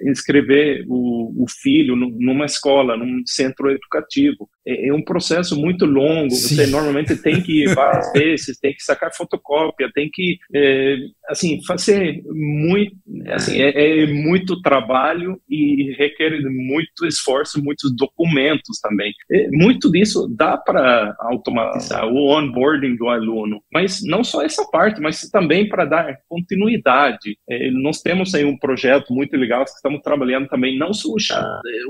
inscrever 0.06 0.86
o, 0.88 1.44
o, 1.44 1.46
filho 1.48 1.96
numa 1.96 2.46
escola, 2.46 2.96
num 2.96 3.22
centro 3.26 3.70
educativo, 3.70 4.48
é, 4.66 4.88
é 4.88 4.94
um 4.94 5.02
processo 5.02 5.54
muito 5.54 5.84
longo. 5.84 6.30
Sim. 6.30 6.54
Você 6.54 6.66
normalmente 6.68 7.14
tem 7.16 7.42
que 7.42 7.64
ir 7.64 7.74
várias 7.74 8.10
vezes, 8.14 8.58
tem 8.58 8.72
que 8.72 8.82
sacar 8.82 9.14
fotocópia, 9.32 9.90
tem 9.94 10.08
que 10.12 10.38
assim 11.28 11.62
fazer 11.64 12.22
muito, 12.26 12.94
assim 13.28 13.60
é, 13.60 14.02
é 14.02 14.06
muito 14.06 14.60
trabalho 14.60 15.40
e 15.48 15.94
requer 15.96 16.32
muito 16.42 17.06
esforço, 17.06 17.62
muitos 17.62 17.94
documentos 17.96 18.78
também. 18.82 19.12
E 19.30 19.48
muito 19.50 19.90
disso 19.90 20.28
dá 20.36 20.56
para 20.56 21.14
automatizar 21.20 22.06
o 22.06 22.28
onboarding 22.28 22.96
do 22.96 23.08
aluno, 23.08 23.62
mas 23.72 24.00
não 24.04 24.22
só 24.22 24.42
essa 24.42 24.64
parte, 24.70 25.00
mas 25.00 25.28
também 25.30 25.68
para 25.68 25.84
dar 25.84 26.16
continuidade. 26.28 27.36
É, 27.48 27.70
nós 27.70 28.02
temos 28.02 28.34
aí 28.34 28.44
um 28.44 28.58
projeto 28.58 29.12
muito 29.12 29.36
legal 29.36 29.64
que 29.64 29.70
estamos 29.70 30.02
trabalhando 30.02 30.48
também, 30.48 30.78
não 30.78 30.92
só 30.92 31.08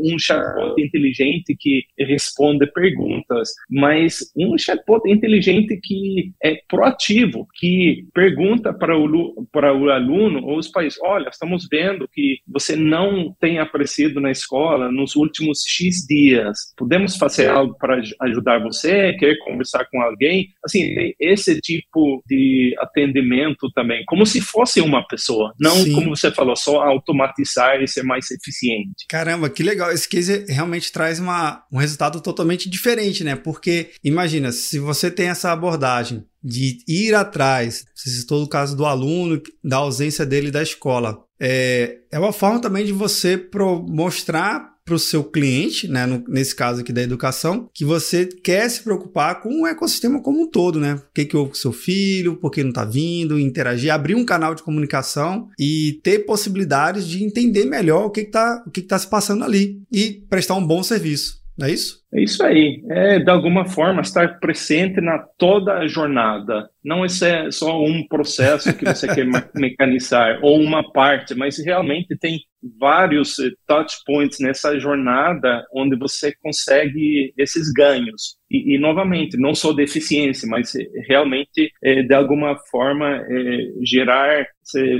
um 0.02 0.18
chatbot 0.18 0.80
inteligente 0.80 1.54
que 1.58 1.82
responde 1.98 2.66
perguntas, 2.72 3.50
mas 3.70 4.18
um 4.36 4.56
chatbot 4.58 5.08
inteligente 5.08 5.78
que 5.82 6.32
é 6.42 6.58
proativo, 6.68 7.31
que 7.54 8.06
pergunta 8.14 8.72
para 8.72 8.96
o, 8.96 9.46
para 9.52 9.74
o 9.74 9.90
aluno 9.90 10.44
ou 10.44 10.58
os 10.58 10.68
pais, 10.68 10.96
olha, 11.02 11.28
estamos 11.28 11.66
vendo 11.70 12.08
que 12.08 12.38
você 12.46 12.76
não 12.76 13.34
tem 13.40 13.58
aparecido 13.58 14.20
na 14.20 14.30
escola 14.30 14.90
nos 14.90 15.16
últimos 15.16 15.62
X 15.66 16.06
dias. 16.06 16.58
Podemos 16.76 17.16
fazer 17.16 17.48
algo 17.48 17.76
para 17.78 18.00
ajudar 18.22 18.62
você? 18.62 19.14
Quer 19.14 19.36
conversar 19.44 19.86
com 19.90 20.00
alguém? 20.00 20.48
Assim, 20.64 21.12
esse 21.18 21.60
tipo 21.60 22.22
de 22.26 22.74
atendimento 22.78 23.70
também, 23.74 24.04
como 24.06 24.26
se 24.26 24.40
fosse 24.40 24.80
uma 24.80 25.06
pessoa, 25.06 25.52
não 25.58 25.76
Sim. 25.76 25.92
como 25.92 26.16
você 26.16 26.30
falou, 26.30 26.56
só 26.56 26.82
automatizar 26.82 27.82
e 27.82 27.88
ser 27.88 28.02
mais 28.02 28.30
eficiente. 28.30 29.06
Caramba, 29.08 29.48
que 29.50 29.62
legal. 29.62 29.90
Esse 29.90 30.08
case 30.08 30.44
realmente 30.48 30.92
traz 30.92 31.18
uma, 31.18 31.64
um 31.72 31.78
resultado 31.78 32.20
totalmente 32.20 32.68
diferente, 32.68 33.24
né? 33.24 33.36
Porque 33.36 33.90
imagina, 34.02 34.52
se 34.52 34.78
você 34.78 35.10
tem 35.10 35.28
essa 35.28 35.52
abordagem 35.52 36.24
de 36.42 36.78
ir 36.88 37.14
atrás, 37.14 37.84
você 37.94 38.10
citou 38.10 38.42
o 38.42 38.48
caso 38.48 38.76
do 38.76 38.84
aluno, 38.84 39.40
da 39.62 39.76
ausência 39.76 40.26
dele 40.26 40.50
da 40.50 40.62
escola. 40.62 41.22
É, 41.38 41.98
é 42.10 42.18
uma 42.18 42.32
forma 42.32 42.60
também 42.60 42.84
de 42.84 42.92
você 42.92 43.36
pro, 43.36 43.82
mostrar 43.82 44.72
para 44.84 44.94
o 44.94 44.98
seu 44.98 45.22
cliente, 45.22 45.86
né, 45.86 46.06
no, 46.06 46.24
nesse 46.28 46.54
caso 46.54 46.80
aqui 46.80 46.92
da 46.92 47.02
educação, 47.02 47.68
que 47.72 47.84
você 47.84 48.26
quer 48.26 48.68
se 48.68 48.82
preocupar 48.82 49.40
com 49.40 49.62
o 49.62 49.66
ecossistema 49.66 50.20
como 50.20 50.42
um 50.42 50.50
todo, 50.50 50.80
né? 50.80 50.94
O 50.94 51.02
que, 51.14 51.24
que 51.24 51.36
houve 51.36 51.50
com 51.50 51.56
seu 51.56 51.72
filho, 51.72 52.36
por 52.36 52.50
que 52.50 52.62
não 52.62 52.70
está 52.70 52.84
vindo, 52.84 53.38
interagir, 53.38 53.92
abrir 53.92 54.14
um 54.14 54.24
canal 54.24 54.54
de 54.54 54.62
comunicação 54.62 55.48
e 55.58 56.00
ter 56.02 56.20
possibilidades 56.20 57.06
de 57.06 57.22
entender 57.22 57.64
melhor 57.64 58.06
o 58.06 58.10
que 58.10 58.22
está 58.22 58.62
que 58.72 58.82
que 58.82 58.88
tá 58.88 58.98
se 58.98 59.08
passando 59.08 59.44
ali 59.44 59.80
e 59.92 60.24
prestar 60.28 60.54
um 60.54 60.66
bom 60.66 60.82
serviço. 60.82 61.41
Não 61.56 61.66
é 61.66 61.72
isso? 61.72 62.02
É 62.14 62.22
isso 62.22 62.42
aí. 62.42 62.82
É, 62.90 63.18
de 63.18 63.30
alguma 63.30 63.66
forma, 63.66 64.00
estar 64.00 64.38
presente 64.38 65.00
na 65.00 65.18
toda 65.38 65.74
a 65.78 65.86
jornada. 65.86 66.68
Não 66.84 67.04
é 67.04 67.08
só 67.50 67.82
um 67.82 68.06
processo 68.06 68.76
que 68.76 68.84
você 68.84 69.06
quer 69.06 69.26
mecanizar 69.54 70.38
ou 70.42 70.60
uma 70.60 70.82
parte, 70.92 71.34
mas 71.34 71.58
realmente 71.58 72.16
tem 72.18 72.40
vários 72.78 73.38
eh, 73.38 73.50
touch 73.66 73.96
points 74.06 74.38
nessa 74.38 74.78
jornada 74.78 75.64
onde 75.74 75.96
você 75.96 76.32
consegue 76.42 77.32
esses 77.36 77.72
ganhos. 77.72 78.36
E, 78.50 78.74
e 78.74 78.78
novamente, 78.78 79.36
não 79.36 79.54
só 79.54 79.72
de 79.72 79.82
eficiência, 79.82 80.48
mas 80.48 80.74
eh, 80.74 80.86
realmente, 81.08 81.72
é, 81.82 82.02
de 82.02 82.14
alguma 82.14 82.56
forma, 82.70 83.24
é, 83.28 83.68
gerar 83.84 84.46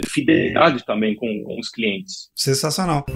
fidelidade 0.06 0.84
também 0.84 1.14
com, 1.14 1.44
com 1.44 1.58
os 1.58 1.68
clientes. 1.68 2.30
Sensacional. 2.34 3.06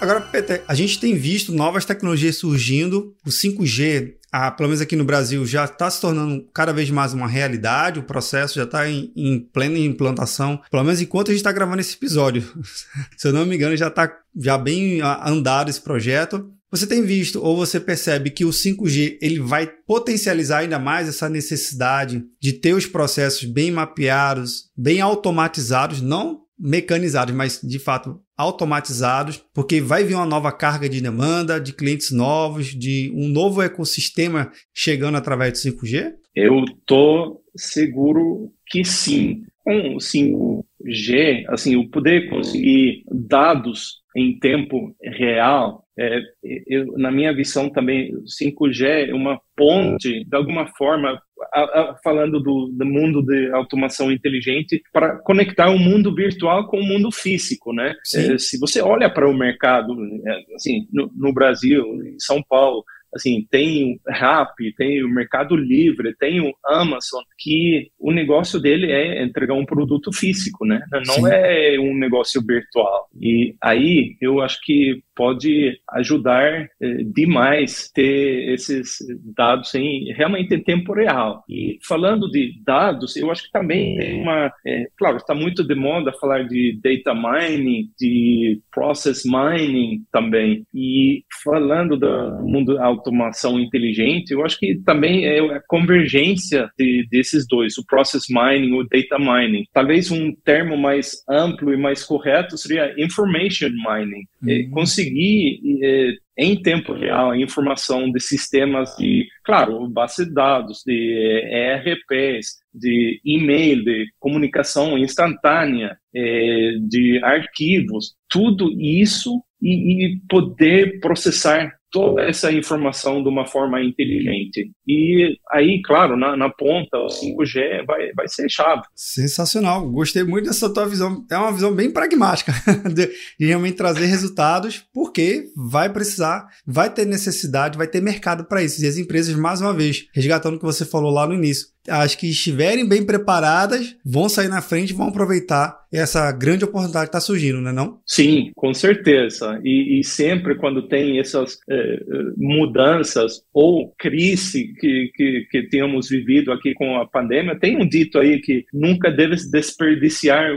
Agora, 0.00 0.22
Peter, 0.22 0.64
a 0.66 0.74
gente 0.74 0.98
tem 0.98 1.14
visto 1.14 1.52
novas 1.52 1.84
tecnologias 1.84 2.36
surgindo. 2.36 3.14
O 3.24 3.28
5G, 3.28 4.14
ah, 4.32 4.50
pelo 4.50 4.70
menos 4.70 4.80
aqui 4.80 4.96
no 4.96 5.04
Brasil, 5.04 5.44
já 5.44 5.66
está 5.66 5.90
se 5.90 6.00
tornando 6.00 6.42
cada 6.54 6.72
vez 6.72 6.88
mais 6.88 7.12
uma 7.12 7.28
realidade. 7.28 7.98
O 7.98 8.04
processo 8.04 8.54
já 8.54 8.64
está 8.64 8.88
em, 8.88 9.12
em, 9.14 9.38
plena 9.38 9.78
implantação. 9.78 10.58
Pelo 10.70 10.84
menos 10.84 11.02
enquanto 11.02 11.28
a 11.28 11.32
gente 11.32 11.40
está 11.40 11.52
gravando 11.52 11.82
esse 11.82 11.94
episódio. 11.94 12.42
se 13.14 13.28
eu 13.28 13.32
não 13.32 13.44
me 13.44 13.56
engano, 13.56 13.76
já 13.76 13.88
está 13.88 14.10
já 14.34 14.56
bem 14.56 15.02
andado 15.02 15.68
esse 15.68 15.82
projeto. 15.82 16.50
Você 16.70 16.86
tem 16.86 17.02
visto 17.02 17.42
ou 17.42 17.54
você 17.54 17.78
percebe 17.78 18.30
que 18.30 18.44
o 18.44 18.50
5G 18.50 19.18
ele 19.20 19.40
vai 19.40 19.66
potencializar 19.66 20.58
ainda 20.58 20.78
mais 20.78 21.08
essa 21.08 21.28
necessidade 21.28 22.24
de 22.40 22.54
ter 22.54 22.72
os 22.72 22.86
processos 22.86 23.44
bem 23.44 23.70
mapeados, 23.70 24.70
bem 24.74 25.00
automatizados, 25.00 26.00
não 26.00 26.40
mecanizados, 26.60 27.34
mas 27.34 27.60
de 27.62 27.78
fato 27.78 28.20
automatizados, 28.36 29.42
porque 29.54 29.80
vai 29.80 30.04
vir 30.04 30.14
uma 30.14 30.26
nova 30.26 30.52
carga 30.52 30.88
de 30.88 31.00
demanda, 31.00 31.60
de 31.60 31.72
clientes 31.72 32.10
novos, 32.10 32.66
de 32.66 33.10
um 33.14 33.28
novo 33.28 33.62
ecossistema 33.62 34.50
chegando 34.74 35.16
através 35.16 35.52
do 35.52 35.58
5G? 35.58 36.12
Eu 36.34 36.64
tô 36.86 37.42
seguro 37.56 38.52
que 38.66 38.84
sim. 38.84 39.42
Com 39.62 39.96
o 39.96 39.98
5G, 39.98 41.44
assim, 41.48 41.76
o 41.76 41.88
poder 41.88 42.28
conseguir 42.30 43.04
dados 43.10 44.00
em 44.16 44.38
tempo 44.38 44.94
real 45.02 45.84
é, 46.00 46.18
eu, 46.66 46.96
na 46.96 47.10
minha 47.12 47.34
visão 47.34 47.68
também, 47.68 48.14
o 48.16 48.24
5G 48.24 49.10
é 49.10 49.14
uma 49.14 49.38
ponte, 49.54 50.24
de 50.24 50.34
alguma 50.34 50.66
forma, 50.66 51.20
a, 51.52 51.60
a, 51.62 51.96
falando 52.02 52.40
do, 52.40 52.70
do, 52.72 52.86
mundo 52.86 53.22
de 53.22 53.50
automação 53.52 54.10
inteligente, 54.10 54.82
para 54.92 55.18
conectar 55.18 55.70
o 55.70 55.78
mundo 55.78 56.14
virtual 56.14 56.66
com 56.66 56.78
o 56.78 56.86
mundo 56.86 57.10
físico, 57.10 57.72
né? 57.72 57.94
É, 58.14 58.38
se 58.38 58.58
você 58.58 58.80
olha 58.80 59.08
para 59.08 59.28
o 59.28 59.36
mercado, 59.36 59.94
é, 60.26 60.54
assim, 60.54 60.86
no, 60.92 61.10
no 61.14 61.32
Brasil, 61.32 61.84
em 62.04 62.18
São 62.18 62.42
Paulo, 62.42 62.84
assim, 63.14 63.46
tem 63.50 63.94
o 63.94 64.10
Rap, 64.10 64.54
tem 64.76 65.02
o 65.02 65.08
Mercado 65.08 65.56
Livre, 65.56 66.14
tem 66.16 66.40
o 66.40 66.52
Amazon, 66.64 67.22
que 67.38 67.90
o 67.98 68.12
negócio 68.12 68.60
dele 68.60 68.90
é 68.90 69.22
entregar 69.22 69.54
um 69.54 69.66
produto 69.66 70.12
físico, 70.12 70.64
né? 70.64 70.80
Não 70.92 71.14
Sim. 71.14 71.30
é 71.30 71.76
um 71.80 71.96
negócio 71.96 72.40
virtual. 72.44 73.08
E 73.20 73.54
aí 73.60 74.16
eu 74.20 74.40
acho 74.40 74.60
que 74.62 75.02
pode 75.20 75.78
ajudar 75.90 76.66
eh, 76.80 77.04
demais 77.14 77.90
ter 77.94 78.54
esses 78.54 78.96
dados 79.36 79.74
em, 79.74 80.10
realmente 80.14 80.54
em 80.54 80.62
tempo 80.62 80.94
real. 80.94 81.44
E 81.46 81.78
falando 81.86 82.26
de 82.30 82.54
dados, 82.64 83.16
eu 83.16 83.30
acho 83.30 83.42
que 83.42 83.50
também 83.52 83.98
tem 83.98 84.22
uma, 84.22 84.50
é, 84.66 84.86
claro, 84.96 85.18
está 85.18 85.34
muito 85.34 85.62
de 85.62 85.74
moda 85.74 86.10
falar 86.18 86.44
de 86.44 86.80
data 86.82 87.14
mining, 87.14 87.90
de 88.00 88.62
process 88.72 89.22
mining 89.26 90.02
também. 90.10 90.64
E 90.74 91.22
falando 91.44 91.98
do 91.98 92.42
mundo 92.42 92.76
da 92.76 92.86
automação 92.86 93.60
inteligente, 93.60 94.30
eu 94.30 94.42
acho 94.42 94.58
que 94.58 94.80
também 94.86 95.26
é 95.26 95.38
a 95.40 95.60
convergência 95.68 96.70
de, 96.78 97.06
desses 97.10 97.46
dois, 97.46 97.76
o 97.76 97.84
process 97.84 98.22
mining, 98.30 98.72
o 98.72 98.84
data 98.84 99.18
mining. 99.18 99.66
Talvez 99.70 100.10
um 100.10 100.34
termo 100.46 100.78
mais 100.78 101.22
amplo 101.28 101.74
e 101.74 101.76
mais 101.76 102.02
correto 102.02 102.56
seria 102.56 102.94
information 102.96 103.68
mining. 103.68 104.24
É, 104.48 104.62
uhum. 104.62 104.70
Conseguir 105.10 105.60
é, 105.82 106.12
em 106.38 106.62
tempo 106.62 106.92
real 106.92 107.30
a 107.30 107.38
informação 107.38 108.10
de 108.10 108.20
sistemas 108.20 108.94
de, 108.96 109.26
claro, 109.44 109.88
base 109.88 110.24
de 110.24 110.32
dados, 110.32 110.82
de 110.86 111.42
ERPs, 111.50 112.60
de 112.72 113.20
e-mail, 113.24 113.84
de 113.84 114.06
comunicação 114.18 114.96
instantânea, 114.96 115.96
é, 116.14 116.72
de 116.88 117.20
arquivos, 117.22 118.14
tudo 118.28 118.70
isso 118.80 119.42
e, 119.60 120.14
e 120.14 120.20
poder 120.28 121.00
processar 121.00 121.74
toda 121.90 122.22
essa 122.22 122.52
informação 122.52 123.22
de 123.22 123.28
uma 123.28 123.46
forma 123.46 123.82
inteligente. 123.82 124.70
E 124.92 125.38
aí, 125.48 125.80
claro, 125.82 126.16
na, 126.16 126.36
na 126.36 126.50
ponta, 126.50 126.98
o 126.98 127.06
5G 127.06 127.86
vai, 127.86 128.12
vai 128.12 128.26
ser 128.26 128.50
chave. 128.50 128.82
Sensacional. 128.96 129.88
Gostei 129.88 130.24
muito 130.24 130.46
dessa 130.46 130.72
tua 130.72 130.88
visão. 130.88 131.24
É 131.30 131.38
uma 131.38 131.52
visão 131.52 131.72
bem 131.72 131.92
pragmática 131.92 132.52
de 132.92 133.08
realmente 133.38 133.76
trazer 133.76 134.06
resultados, 134.06 134.84
porque 134.92 135.44
vai 135.56 135.92
precisar, 135.92 136.48
vai 136.66 136.92
ter 136.92 137.06
necessidade, 137.06 137.78
vai 137.78 137.86
ter 137.86 138.02
mercado 138.02 138.44
para 138.44 138.64
isso. 138.64 138.82
E 138.82 138.88
as 138.88 138.96
empresas, 138.96 139.36
mais 139.36 139.60
uma 139.60 139.72
vez, 139.72 140.08
resgatando 140.12 140.56
o 140.56 140.58
que 140.58 140.64
você 140.64 140.84
falou 140.84 141.12
lá 141.12 141.24
no 141.24 141.34
início, 141.34 141.68
as 141.88 142.14
que 142.14 142.28
estiverem 142.28 142.86
bem 142.86 143.04
preparadas 143.04 143.96
vão 144.04 144.28
sair 144.28 144.48
na 144.48 144.60
frente 144.60 144.90
e 144.90 144.94
vão 144.94 145.08
aproveitar 145.08 145.80
essa 145.92 146.30
grande 146.30 146.64
oportunidade 146.64 147.06
que 147.06 147.16
está 147.16 147.20
surgindo, 147.20 147.60
não 147.60 147.70
é 147.70 147.72
não? 147.72 147.98
Sim, 148.06 148.52
com 148.54 148.72
certeza. 148.72 149.60
E, 149.64 149.98
e 149.98 150.04
sempre 150.04 150.54
quando 150.56 150.86
tem 150.86 151.18
essas 151.18 151.58
eh, 151.68 152.00
mudanças 152.36 153.42
ou 153.52 153.92
crise 153.98 154.72
que, 154.80 155.10
que, 155.14 155.46
que 155.50 155.62
temos 155.64 156.08
vivido 156.08 156.52
aqui 156.52 156.72
com 156.74 156.96
a 156.96 157.06
pandemia, 157.06 157.58
tem 157.58 157.76
um 157.76 157.86
dito 157.86 158.18
aí 158.18 158.40
que 158.40 158.64
nunca 158.72 159.10
deve 159.10 159.36
desperdiciar 159.50 160.50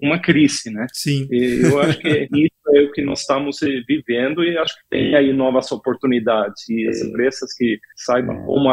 uma 0.00 0.18
crise, 0.18 0.70
né? 0.70 0.86
Sim. 0.92 1.26
E 1.30 1.60
eu 1.62 1.80
acho 1.80 1.98
que 1.98 2.28
isso 2.32 2.50
é 2.74 2.82
o 2.82 2.92
que 2.92 3.02
nós 3.02 3.20
estamos 3.20 3.58
vivendo 3.86 4.44
e 4.44 4.56
acho 4.58 4.74
que 4.74 4.88
tem 4.90 5.14
aí 5.14 5.32
novas 5.32 5.70
oportunidades. 5.72 6.68
E 6.68 6.88
as 6.88 7.00
empresas 7.00 7.52
que 7.56 7.78
saibam 7.96 8.44
como 8.44 8.68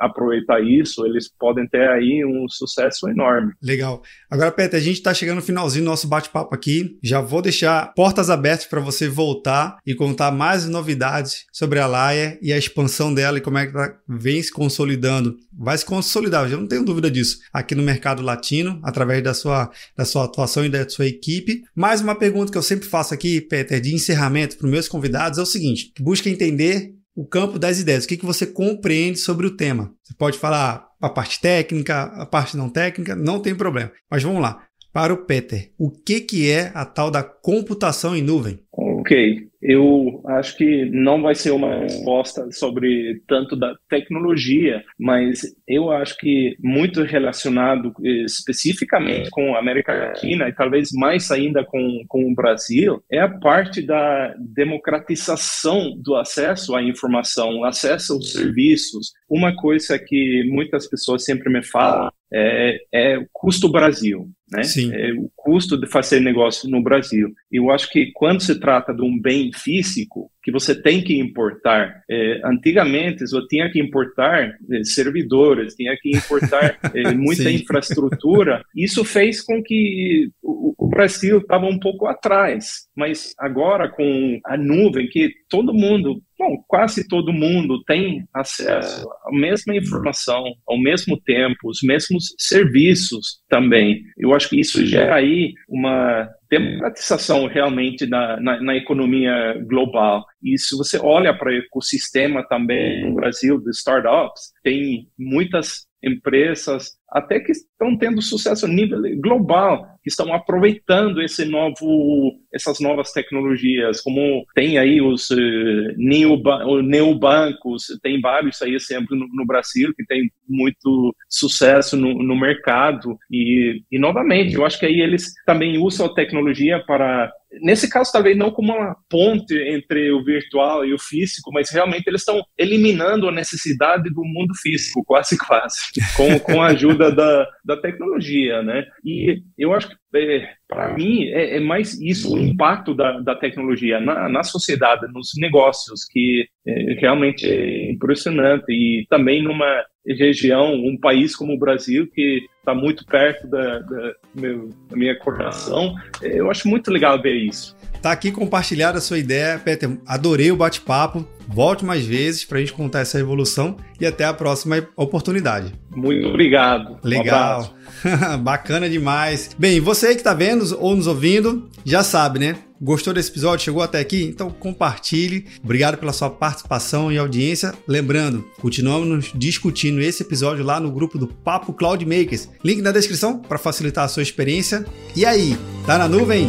aproveitar 0.00 0.60
isso, 0.60 1.04
eles 1.06 1.30
podem 1.38 1.66
ter 1.68 1.88
aí 1.88 2.24
um 2.24 2.48
sucesso 2.48 3.08
enorme. 3.08 3.52
Legal. 3.62 4.02
Agora, 4.30 4.52
Peter, 4.52 4.78
a 4.78 4.82
gente 4.82 4.96
está 4.96 5.14
chegando 5.14 5.36
no 5.36 5.42
finalzinho 5.42 5.84
do 5.84 5.90
nosso 5.90 6.08
bate-papo 6.08 6.54
aqui. 6.54 6.98
Já 7.02 7.20
vou 7.20 7.42
deixar 7.42 7.92
portas 7.94 8.30
abertas 8.30 8.66
para 8.66 8.80
você 8.80 9.08
voltar 9.08 9.78
e 9.86 9.94
contar 9.94 10.30
mais 10.30 10.68
novidades 10.68 11.46
sobre 11.52 11.78
a 11.78 11.86
Laia 11.86 12.38
e 12.40 12.52
a 12.52 12.58
expansão 12.58 13.12
dela 13.12 13.38
e 13.38 13.40
como 13.40 13.58
é 13.58 13.66
que 13.66 13.76
ela 13.76 13.94
vem 14.08 14.42
se 14.42 14.52
consolidando. 14.52 15.36
Vai 15.52 15.76
se 15.76 15.84
consolidar, 15.84 16.50
eu 16.50 16.58
não 16.58 16.66
tenho 16.66 16.84
dúvida 16.84 17.10
disso, 17.10 17.38
aqui 17.52 17.74
no 17.74 17.82
mercado 17.82 18.22
latino, 18.22 18.80
através 18.82 19.22
da 19.22 19.34
sua, 19.34 19.70
da 19.96 20.04
sua 20.04 20.24
atuação 20.24 20.64
e 20.64 20.68
da 20.68 20.88
sua 20.88 21.06
equipe. 21.06 21.62
Mais 21.74 22.00
uma 22.00 22.14
pergunta 22.14 22.50
que 22.50 22.58
eu 22.58 22.62
sempre 22.62 22.88
faço 22.88 23.12
aqui, 23.12 23.29
Peter, 23.38 23.78
de 23.82 23.94
encerramento 23.94 24.56
para 24.56 24.64
os 24.64 24.70
meus 24.70 24.88
convidados 24.88 25.38
é 25.38 25.42
o 25.42 25.46
seguinte: 25.46 25.92
busca 26.00 26.30
entender 26.30 26.94
o 27.14 27.26
campo 27.26 27.58
das 27.58 27.78
ideias. 27.78 28.04
O 28.04 28.08
que, 28.08 28.16
que 28.16 28.24
você 28.24 28.46
compreende 28.46 29.18
sobre 29.18 29.46
o 29.46 29.54
tema? 29.54 29.92
Você 30.02 30.14
pode 30.14 30.38
falar 30.38 30.88
a 30.98 31.10
parte 31.10 31.38
técnica, 31.38 32.04
a 32.04 32.24
parte 32.24 32.56
não 32.56 32.70
técnica, 32.70 33.14
não 33.14 33.40
tem 33.40 33.54
problema. 33.54 33.92
Mas 34.10 34.22
vamos 34.22 34.40
lá. 34.40 34.64
Para 34.92 35.12
o 35.12 35.24
Peter, 35.24 35.70
o 35.78 35.90
que, 35.90 36.20
que 36.20 36.50
é 36.50 36.72
a 36.74 36.84
tal 36.84 37.10
da 37.10 37.22
computação 37.22 38.16
em 38.16 38.22
nuvem? 38.22 38.58
Ok, 38.72 39.49
eu 39.62 40.22
acho 40.26 40.56
que 40.56 40.86
não 40.86 41.20
vai 41.20 41.34
ser 41.34 41.50
uma 41.50 41.80
resposta 41.80 42.50
sobre 42.50 43.22
tanto 43.26 43.54
da 43.54 43.74
tecnologia, 43.88 44.82
mas 44.98 45.42
eu 45.68 45.90
acho 45.90 46.16
que 46.16 46.56
muito 46.62 47.02
relacionado 47.02 47.92
eh, 48.02 48.24
especificamente 48.24 49.28
com 49.30 49.54
a 49.54 49.58
América 49.58 49.92
Latina 49.92 50.48
e 50.48 50.54
talvez 50.54 50.90
mais 50.92 51.30
ainda 51.30 51.64
com, 51.64 52.02
com 52.08 52.30
o 52.30 52.34
Brasil, 52.34 53.02
é 53.10 53.20
a 53.20 53.28
parte 53.28 53.82
da 53.82 54.34
democratização 54.38 55.94
do 55.98 56.16
acesso 56.16 56.74
à 56.74 56.82
informação, 56.82 57.64
acesso 57.64 58.14
aos 58.14 58.32
serviços. 58.32 59.12
Uma 59.28 59.54
coisa 59.54 59.98
que 59.98 60.44
muitas 60.48 60.88
pessoas 60.88 61.24
sempre 61.24 61.52
me 61.52 61.62
falam 61.62 62.10
é, 62.32 62.78
é 62.92 63.18
o 63.18 63.26
custo 63.32 63.68
Brasil, 63.68 64.28
né? 64.50 64.62
Sim. 64.62 64.92
É 64.94 65.12
o 65.12 65.30
custo 65.34 65.76
de 65.78 65.86
fazer 65.86 66.20
negócio 66.20 66.68
no 66.70 66.82
Brasil. 66.82 67.32
Eu 67.50 67.70
acho 67.70 67.90
que 67.90 68.12
quando 68.12 68.40
se 68.40 68.58
trata 68.58 68.94
de 68.94 69.02
um 69.02 69.20
bem 69.20 69.49
físico, 69.52 70.30
que 70.42 70.50
você 70.50 70.80
tem 70.80 71.02
que 71.02 71.18
importar. 71.18 72.02
É, 72.10 72.40
antigamente, 72.44 73.24
eu 73.32 73.46
tinha 73.46 73.70
que 73.70 73.80
importar 73.80 74.56
é, 74.70 74.84
servidores, 74.84 75.74
tinha 75.74 75.96
que 76.00 76.10
importar 76.16 76.78
é, 76.94 77.12
muita 77.14 77.50
infraestrutura. 77.50 78.62
Isso 78.74 79.04
fez 79.04 79.40
com 79.42 79.62
que 79.62 80.30
o, 80.42 80.74
o 80.78 80.88
Brasil 80.88 81.38
estava 81.38 81.66
um 81.66 81.78
pouco 81.78 82.06
atrás. 82.06 82.88
Mas 82.96 83.34
agora, 83.38 83.88
com 83.88 84.40
a 84.44 84.56
nuvem, 84.56 85.08
que 85.08 85.30
todo 85.48 85.74
mundo, 85.74 86.22
bom, 86.38 86.56
quase 86.66 87.06
todo 87.06 87.32
mundo 87.32 87.82
tem 87.84 88.24
acesso 88.34 89.08
à 89.26 89.32
mesma 89.32 89.76
informação, 89.76 90.44
ao 90.66 90.80
mesmo 90.80 91.20
tempo, 91.20 91.68
os 91.68 91.80
mesmos 91.82 92.34
serviços 92.38 93.40
também. 93.48 94.02
Eu 94.18 94.34
acho 94.34 94.48
que 94.48 94.60
isso 94.60 94.84
gera 94.84 95.16
aí 95.16 95.52
uma 95.68 96.28
democratização 96.50 97.46
realmente 97.46 98.06
na, 98.06 98.38
na, 98.40 98.60
na, 98.60 98.76
economia 98.76 99.54
global. 99.68 100.24
E 100.42 100.58
se 100.58 100.76
você 100.76 100.98
olha 100.98 101.32
para 101.32 101.50
o 101.50 101.54
ecossistema 101.54 102.42
também 102.42 103.04
no 103.04 103.14
Brasil 103.14 103.60
de 103.60 103.70
startups, 103.70 104.52
tem 104.62 105.08
muitas 105.16 105.86
empresas 106.02 106.98
até 107.10 107.40
que 107.40 107.52
estão 107.52 107.96
tendo 107.98 108.22
sucesso 108.22 108.66
a 108.66 108.68
nível 108.68 109.00
global, 109.20 109.86
que 110.02 110.08
estão 110.08 110.32
aproveitando 110.32 111.20
esse 111.20 111.44
novo, 111.44 112.32
essas 112.54 112.80
novas 112.80 113.12
tecnologias, 113.12 114.00
como 114.00 114.44
tem 114.54 114.78
aí 114.78 115.00
os 115.00 115.28
uh, 115.30 116.82
neobancos, 116.82 117.86
tem 118.02 118.20
vários 118.20 118.62
aí 118.62 118.78
sempre 118.80 119.18
no, 119.18 119.26
no, 119.32 119.46
Brasil 119.46 119.92
que 119.94 120.04
tem 120.06 120.30
muito 120.48 121.14
sucesso 121.28 121.96
no, 121.96 122.14
no 122.22 122.38
mercado. 122.38 123.18
E, 123.30 123.82
e 123.90 123.98
novamente, 123.98 124.54
eu 124.54 124.64
acho 124.64 124.78
que 124.78 124.86
aí 124.86 125.00
eles 125.00 125.32
também 125.44 125.78
usam 125.78 126.06
a 126.06 126.14
tecnologia 126.14 126.82
para 126.86 127.30
nesse 127.62 127.90
caso 127.90 128.12
talvez 128.12 128.36
não 128.36 128.50
como 128.50 128.72
uma 128.72 128.96
ponte 129.08 129.54
entre 129.54 130.12
o 130.12 130.22
virtual 130.22 130.84
e 130.84 130.94
o 130.94 130.98
físico, 130.98 131.50
mas 131.52 131.70
realmente 131.70 132.06
eles 132.06 132.20
estão 132.20 132.42
eliminando 132.56 133.28
a 133.28 133.32
necessidade 133.32 134.08
do 134.10 134.22
mundo 134.24 134.54
físico, 134.54 135.02
quase 135.06 135.36
quase, 135.36 135.76
com, 136.16 136.38
com 136.38 136.62
a 136.62 136.68
ajuda 136.68 136.99
da, 137.08 137.48
da 137.64 137.76
tecnologia, 137.76 138.62
né? 138.62 138.84
E 139.04 139.42
eu 139.56 139.72
acho 139.72 139.88
que 139.88 139.96
é, 140.18 140.52
para 140.68 140.92
mim 140.92 141.24
é, 141.28 141.56
é, 141.56 141.60
mais 141.60 141.98
isso 142.00 142.34
o 142.34 142.38
impacto 142.38 142.94
da, 142.94 143.20
da 143.20 143.34
tecnologia 143.34 144.00
na, 144.00 144.28
na 144.28 144.42
sociedade, 144.42 145.10
nos 145.12 145.30
negócios, 145.36 146.04
que 146.04 146.46
é, 146.66 146.94
realmente 147.00 147.46
é 147.46 147.92
impressionante 147.92 148.70
e 148.70 149.06
também 149.08 149.42
numa 149.42 149.84
região, 150.06 150.74
um 150.74 150.96
país 150.98 151.36
como 151.36 151.54
o 151.54 151.58
Brasil 151.58 152.06
que 152.12 152.46
está 152.58 152.74
muito 152.74 153.04
perto 153.04 153.46
da, 153.46 153.78
da, 153.80 154.14
meu, 154.34 154.68
da 154.88 154.96
minha 154.96 155.18
coração, 155.18 155.94
eu 156.22 156.50
acho 156.50 156.68
muito 156.68 156.90
legal 156.90 157.20
ver 157.20 157.34
isso. 157.34 157.76
Tá 158.00 158.12
aqui 158.12 158.30
compartilhada 158.30 158.98
a 158.98 159.00
sua 159.00 159.18
ideia, 159.18 159.58
Peter. 159.58 159.90
Adorei 160.06 160.50
o 160.50 160.56
bate-papo. 160.56 161.26
Volte 161.46 161.84
mais 161.84 162.06
vezes 162.06 162.44
para 162.44 162.58
a 162.58 162.60
gente 162.60 162.72
contar 162.72 163.00
essa 163.00 163.18
evolução 163.18 163.76
e 164.00 164.06
até 164.06 164.24
a 164.24 164.32
próxima 164.32 164.88
oportunidade. 164.96 165.74
Muito 165.90 166.28
obrigado. 166.28 166.98
Legal. 167.04 167.74
Um 168.04 168.38
Bacana 168.42 168.88
demais. 168.88 169.54
Bem, 169.58 169.80
você 169.80 170.08
que 170.08 170.20
está 170.20 170.32
vendo 170.32 170.64
ou 170.78 170.96
nos 170.96 171.06
ouvindo, 171.06 171.68
já 171.84 172.02
sabe, 172.02 172.38
né? 172.38 172.56
Gostou 172.82 173.12
desse 173.12 173.30
episódio? 173.30 173.66
Chegou 173.66 173.82
até 173.82 174.00
aqui? 174.00 174.22
Então 174.24 174.50
compartilhe. 174.50 175.44
Obrigado 175.62 175.98
pela 175.98 176.14
sua 176.14 176.30
participação 176.30 177.12
e 177.12 177.18
audiência. 177.18 177.74
Lembrando, 177.86 178.42
continuamos 178.58 179.32
discutindo 179.34 180.00
esse 180.00 180.22
episódio 180.22 180.64
lá 180.64 180.80
no 180.80 180.90
grupo 180.90 181.18
do 181.18 181.26
Papo 181.26 181.74
Cloud 181.74 182.06
Makers. 182.06 182.48
Link 182.64 182.80
na 182.80 182.90
descrição 182.90 183.38
para 183.38 183.58
facilitar 183.58 184.04
a 184.04 184.08
sua 184.08 184.22
experiência. 184.22 184.86
E 185.14 185.26
aí, 185.26 185.58
tá 185.84 185.98
na 185.98 186.08
nuvem? 186.08 186.48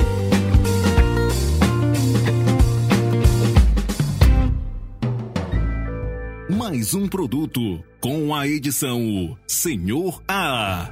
Mais 6.50 6.94
um 6.94 7.10
produto 7.10 7.84
com 8.00 8.34
a 8.34 8.48
edição 8.48 9.38
Senhor 9.46 10.24
A. 10.30 10.90